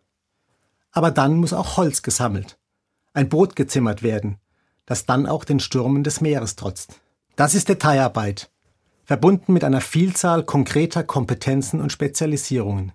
Aber 0.92 1.10
dann 1.10 1.36
muss 1.36 1.52
auch 1.52 1.78
Holz 1.78 2.04
gesammelt, 2.04 2.60
ein 3.14 3.28
Boot 3.28 3.56
gezimmert 3.56 4.04
werden, 4.04 4.38
das 4.86 5.08
dann 5.08 5.26
auch 5.26 5.46
den 5.46 5.60
Stürmen 5.60 6.04
des 6.04 6.22
Meeres 6.22 6.56
trotzt. 6.56 7.02
Das 7.36 7.56
ist 7.56 7.68
Detailarbeit, 7.68 8.52
verbunden 9.04 9.52
mit 9.52 9.64
einer 9.64 9.82
Vielzahl 9.82 10.44
konkreter 10.44 11.04
Kompetenzen 11.04 11.82
und 11.82 11.92
Spezialisierungen, 11.92 12.92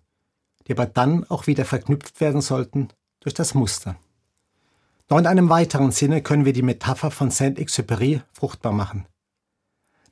die 0.69 0.73
aber 0.73 0.87
dann 0.87 1.25
auch 1.25 1.49
wieder 1.49 1.65
verknüpft 1.65 2.21
werden 2.21 2.43
sollten 2.43 2.91
durch 3.21 3.35
das 3.35 3.55
Muster. 3.55 3.97
Noch 5.09 5.19
in 5.19 5.27
einem 5.27 5.49
weiteren 5.49 5.93
Sinne 5.93 6.21
können 6.21 6.45
wir 6.45 6.53
die 6.53 6.63
Metapher 6.63 7.13
von 7.13 7.31
Saint-Exupéry 7.31 8.23
fruchtbar 8.33 8.73
machen. 8.73 9.07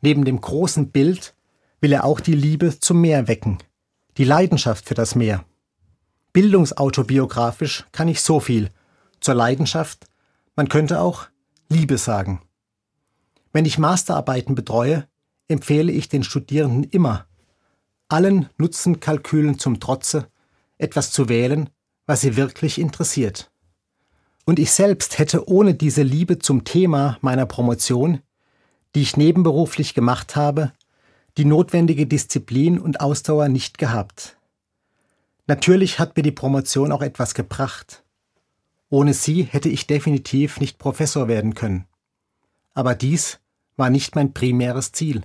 Neben 0.01 0.25
dem 0.25 0.41
großen 0.41 0.93
Bild 0.93 1.35
will 1.81 1.93
er 1.93 2.05
auch 2.05 2.21
die 2.21 2.35
Liebe 2.35 2.79
zum 2.79 3.01
Meer 3.01 3.27
wecken, 3.27 3.59
die 4.19 4.25
Leidenschaft 4.25 4.87
für 4.87 4.95
das 4.95 5.15
Meer. 5.15 5.45
Bildungsautobiografisch 6.33 7.87
kann 7.91 8.09
ich 8.09 8.21
so 8.21 8.39
viel 8.39 8.71
zur 9.21 9.35
Leidenschaft, 9.35 10.07
man 10.57 10.69
könnte 10.69 11.01
auch 11.01 11.27
Liebe 11.69 11.99
sagen. 11.99 12.43
Wenn 13.53 13.65
ich 13.65 13.79
Masterarbeiten 13.79 14.55
betreue, 14.55 15.09
empfehle 15.49 15.91
ich 15.91 16.09
den 16.09 16.23
Studierenden 16.23 16.85
immer, 16.85 17.27
allen 18.09 18.49
Nutzenkalkülen 18.59 19.59
zum 19.59 19.81
Trotze, 19.81 20.29
etwas 20.79 21.11
zu 21.11 21.29
wählen, 21.29 21.71
was 22.07 22.21
sie 22.21 22.37
wirklich 22.37 22.79
interessiert. 22.79 23.51
Und 24.45 24.59
ich 24.59 24.73
selbst 24.73 25.19
hätte 25.19 25.49
ohne 25.49 25.75
diese 25.75 26.03
Liebe 26.03 26.39
zum 26.39 26.65
Thema 26.65 27.19
meiner 27.23 27.47
Promotion, 27.47 28.21
die 28.95 29.03
ich 29.03 29.17
nebenberuflich 29.17 29.95
gemacht 29.95 30.37
habe, 30.37 30.73
die 31.39 31.47
notwendige 31.47 32.07
Disziplin 32.07 32.79
und 32.79 33.01
Ausdauer 33.01 33.49
nicht 33.49 33.79
gehabt. 33.79 34.37
Natürlich 35.47 35.99
hat 35.99 36.17
mir 36.17 36.23
die 36.23 36.31
Promotion 36.31 36.93
auch 36.93 37.03
etwas 37.03 37.35
gebracht. 37.35 38.05
Ohne 38.91 39.15
sie 39.15 39.43
hätte 39.43 39.69
ich 39.69 39.87
definitiv 39.87 40.61
nicht 40.61 40.79
Professor 40.79 41.27
werden 41.27 41.55
können. 41.55 41.87
Aber 42.75 42.95
dies 42.95 43.41
war 43.77 43.91
nicht 43.91 44.15
mein 44.15 44.33
primäres 44.33 44.93
Ziel. 44.93 45.23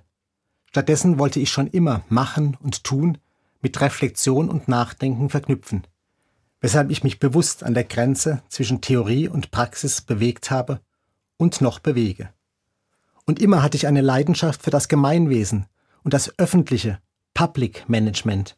Stattdessen 0.66 1.20
wollte 1.20 1.40
ich 1.40 1.50
schon 1.50 1.68
immer 1.68 2.04
machen 2.10 2.58
und 2.62 2.84
tun, 2.84 3.18
mit 3.62 3.80
Reflexion 3.82 4.50
und 4.50 4.68
Nachdenken 4.68 5.30
verknüpfen 5.30 5.84
weshalb 6.62 6.92
ich 6.92 7.04
mich 7.04 7.20
bewusst 7.20 7.64
an 7.64 7.74
der 7.74 7.84
Grenze 7.84 8.42
zwischen 8.50 8.82
Theorie 8.82 9.28
und 9.28 9.52
Praxis 9.52 10.02
bewegt 10.02 10.52
habe 10.52 10.82
und 11.38 11.62
noch 11.62 11.80
bewege. 11.80 12.30
Und 13.26 13.40
immer 13.40 13.62
hatte 13.62 13.78
ich 13.78 13.88
eine 13.88 14.02
Leidenschaft 14.02 14.64
für 14.64 14.72
das 14.72 14.88
Gemeinwesen 14.88 15.68
und 16.04 16.14
das 16.14 16.38
öffentliche 16.38 17.00
Public 17.34 17.88
Management. 17.88 18.58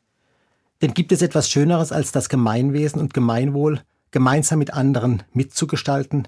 Denn 0.82 0.94
gibt 0.94 1.12
es 1.12 1.22
etwas 1.22 1.50
Schöneres 1.50 1.92
als 1.92 2.12
das 2.12 2.30
Gemeinwesen 2.30 3.00
und 3.00 3.14
Gemeinwohl 3.14 3.82
gemeinsam 4.10 4.60
mit 4.60 4.74
anderen 4.74 5.24
mitzugestalten, 5.34 6.28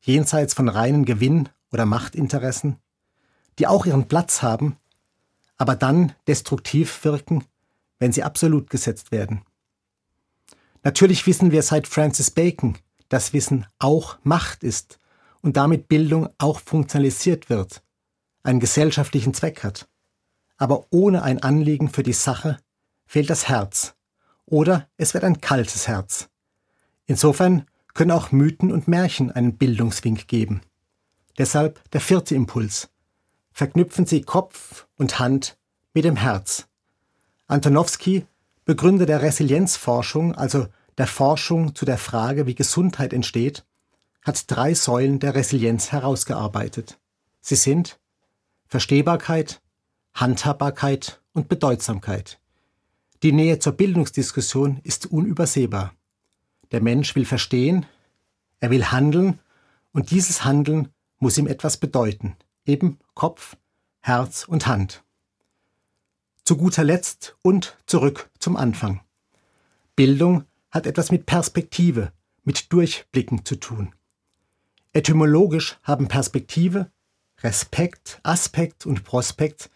jenseits 0.00 0.54
von 0.54 0.68
reinen 0.68 1.04
Gewinn- 1.04 1.48
oder 1.70 1.86
Machtinteressen, 1.86 2.76
die 3.58 3.66
auch 3.66 3.86
ihren 3.86 4.08
Platz 4.08 4.42
haben, 4.42 4.76
aber 5.56 5.76
dann 5.76 6.12
destruktiv 6.26 7.04
wirken, 7.04 7.44
wenn 7.98 8.12
sie 8.12 8.22
absolut 8.22 8.68
gesetzt 8.70 9.12
werden. 9.12 9.42
Natürlich 10.82 11.26
wissen 11.26 11.52
wir 11.52 11.62
seit 11.62 11.86
Francis 11.86 12.30
Bacon, 12.30 12.76
dass 13.08 13.32
Wissen 13.32 13.66
auch 13.78 14.18
Macht 14.22 14.64
ist 14.64 14.98
und 15.40 15.56
damit 15.56 15.88
Bildung 15.88 16.28
auch 16.38 16.60
funktionalisiert 16.60 17.50
wird, 17.50 17.82
einen 18.42 18.60
gesellschaftlichen 18.60 19.34
Zweck 19.34 19.62
hat. 19.62 19.88
Aber 20.56 20.86
ohne 20.90 21.22
ein 21.22 21.42
Anliegen 21.42 21.88
für 21.88 22.02
die 22.02 22.12
Sache 22.12 22.58
fehlt 23.06 23.30
das 23.30 23.48
Herz 23.48 23.94
oder 24.46 24.88
es 24.96 25.14
wird 25.14 25.24
ein 25.24 25.40
kaltes 25.40 25.88
Herz. 25.88 26.28
Insofern 27.06 27.66
können 27.94 28.10
auch 28.10 28.32
Mythen 28.32 28.72
und 28.72 28.88
Märchen 28.88 29.30
einen 29.30 29.56
Bildungswink 29.56 30.28
geben. 30.28 30.62
Deshalb 31.38 31.82
der 31.90 32.00
vierte 32.00 32.34
Impuls. 32.34 32.90
Verknüpfen 33.52 34.06
Sie 34.06 34.22
Kopf 34.22 34.86
und 34.96 35.18
Hand 35.18 35.58
mit 35.92 36.04
dem 36.04 36.16
Herz. 36.16 36.68
Antonowski 37.46 38.26
Begründer 38.64 39.06
der 39.06 39.22
Resilienzforschung, 39.22 40.34
also 40.34 40.66
der 40.96 41.08
Forschung 41.08 41.74
zu 41.74 41.84
der 41.84 41.98
Frage, 41.98 42.46
wie 42.46 42.54
Gesundheit 42.54 43.12
entsteht, 43.12 43.64
hat 44.22 44.48
drei 44.48 44.74
Säulen 44.74 45.18
der 45.18 45.34
Resilienz 45.34 45.90
herausgearbeitet. 45.90 46.98
Sie 47.40 47.56
sind 47.56 47.98
Verstehbarkeit, 48.68 49.60
Handhabbarkeit 50.14 51.20
und 51.32 51.48
Bedeutsamkeit. 51.48 52.38
Die 53.24 53.32
Nähe 53.32 53.58
zur 53.58 53.72
Bildungsdiskussion 53.72 54.80
ist 54.84 55.06
unübersehbar. 55.06 55.92
Der 56.70 56.80
Mensch 56.80 57.16
will 57.16 57.24
verstehen, 57.24 57.86
er 58.60 58.70
will 58.70 58.92
handeln 58.92 59.40
und 59.92 60.12
dieses 60.12 60.44
Handeln 60.44 60.88
muss 61.18 61.36
ihm 61.36 61.48
etwas 61.48 61.78
bedeuten, 61.78 62.36
eben 62.64 62.98
Kopf, 63.14 63.56
Herz 64.00 64.44
und 64.44 64.66
Hand 64.68 65.02
zu 66.52 66.58
guter 66.58 66.84
Letzt 66.84 67.34
und 67.40 67.78
zurück 67.86 68.28
zum 68.38 68.58
Anfang. 68.58 69.00
Bildung 69.96 70.44
hat 70.70 70.86
etwas 70.86 71.10
mit 71.10 71.24
Perspektive, 71.24 72.12
mit 72.44 72.70
Durchblicken 72.74 73.46
zu 73.46 73.56
tun. 73.56 73.94
Etymologisch 74.92 75.78
haben 75.82 76.08
Perspektive, 76.08 76.90
Respekt, 77.38 78.20
Aspekt 78.22 78.84
und 78.84 79.02
Prospekt 79.02 79.70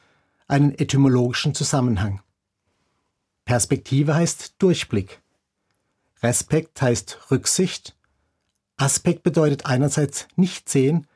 einen 0.48 0.78
etymologischen 0.78 1.54
Zusammenhang. 1.54 2.20
Perspektive 3.46 4.14
heißt 4.14 4.56
Durchblick. 4.58 5.22
Respekt 6.22 6.82
heißt 6.82 7.30
Rücksicht. 7.30 7.96
Aspekt 8.76 9.22
bedeutet 9.22 9.64
einerseits 9.64 10.28
nicht 10.36 10.68
sehen, 10.68 11.06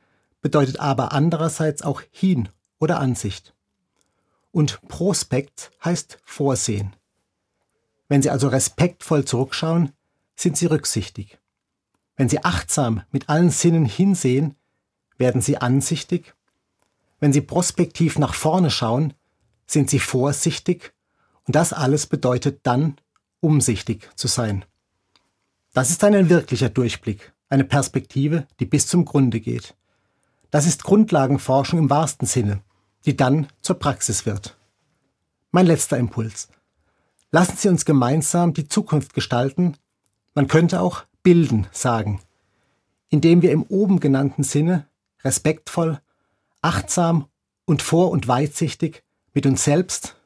bedeutet 0.40 0.80
aber 0.80 1.12
andererseits 1.12 1.82
auch 1.82 2.00
hin 2.12 2.48
oder 2.78 2.98
Ansicht 2.98 3.52
und 4.52 4.80
Prospekt 4.88 5.70
heißt 5.84 6.18
Vorsehen. 6.24 6.94
Wenn 8.08 8.22
Sie 8.22 8.30
also 8.30 8.48
respektvoll 8.48 9.24
zurückschauen, 9.24 9.92
sind 10.36 10.56
Sie 10.56 10.66
rücksichtig. 10.66 11.38
Wenn 12.16 12.28
Sie 12.28 12.44
achtsam 12.44 13.02
mit 13.12 13.28
allen 13.28 13.50
Sinnen 13.50 13.84
hinsehen, 13.84 14.56
werden 15.16 15.40
Sie 15.40 15.58
ansichtig. 15.58 16.34
Wenn 17.20 17.32
Sie 17.32 17.40
prospektiv 17.40 18.18
nach 18.18 18.34
vorne 18.34 18.70
schauen, 18.70 19.14
sind 19.66 19.90
Sie 19.90 20.00
vorsichtig 20.00 20.92
und 21.44 21.54
das 21.54 21.72
alles 21.72 22.06
bedeutet 22.06 22.60
dann, 22.64 22.96
umsichtig 23.40 24.10
zu 24.16 24.26
sein. 24.28 24.64
Das 25.72 25.90
ist 25.90 26.02
ein 26.02 26.28
wirklicher 26.28 26.68
Durchblick, 26.68 27.32
eine 27.48 27.64
Perspektive, 27.64 28.46
die 28.58 28.66
bis 28.66 28.86
zum 28.86 29.04
Grunde 29.04 29.40
geht. 29.40 29.76
Das 30.50 30.66
ist 30.66 30.82
Grundlagenforschung 30.82 31.78
im 31.78 31.90
wahrsten 31.90 32.26
Sinne 32.26 32.62
die 33.06 33.16
dann 33.16 33.48
zur 33.62 33.78
Praxis 33.78 34.26
wird. 34.26 34.56
Mein 35.50 35.66
letzter 35.66 35.98
Impuls. 35.98 36.48
Lassen 37.32 37.56
Sie 37.56 37.68
uns 37.68 37.84
gemeinsam 37.84 38.54
die 38.54 38.68
Zukunft 38.68 39.14
gestalten, 39.14 39.76
man 40.34 40.48
könnte 40.48 40.80
auch 40.80 41.04
bilden 41.22 41.66
sagen, 41.72 42.20
indem 43.08 43.42
wir 43.42 43.52
im 43.52 43.62
oben 43.64 44.00
genannten 44.00 44.42
Sinne 44.42 44.86
respektvoll, 45.22 46.00
achtsam 46.62 47.26
und 47.64 47.82
vor- 47.82 48.10
und 48.10 48.28
weitsichtig 48.28 49.02
mit 49.32 49.46
uns 49.46 49.64
selbst, 49.64 50.16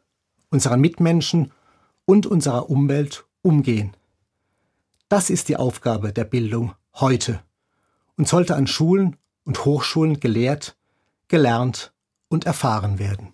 unseren 0.51 0.81
Mitmenschen 0.81 1.53
und 2.05 2.27
unserer 2.27 2.71
Umwelt 2.71 3.25
umgehen. 3.43 3.97
Das 5.09 5.31
ist 5.31 5.49
die 5.49 5.57
Aufgabe 5.57 6.13
der 6.13 6.25
Bildung 6.25 6.75
heute 6.95 7.43
und 8.17 8.29
sollte 8.29 8.57
an 8.57 8.67
Schulen 8.67 9.17
und 9.45 9.65
Hochschulen 9.65 10.21
gelehrt, 10.21 10.77
gelernt 11.29 11.94
und 12.35 12.45
erfahren 12.45 12.99
werden. 12.99 13.33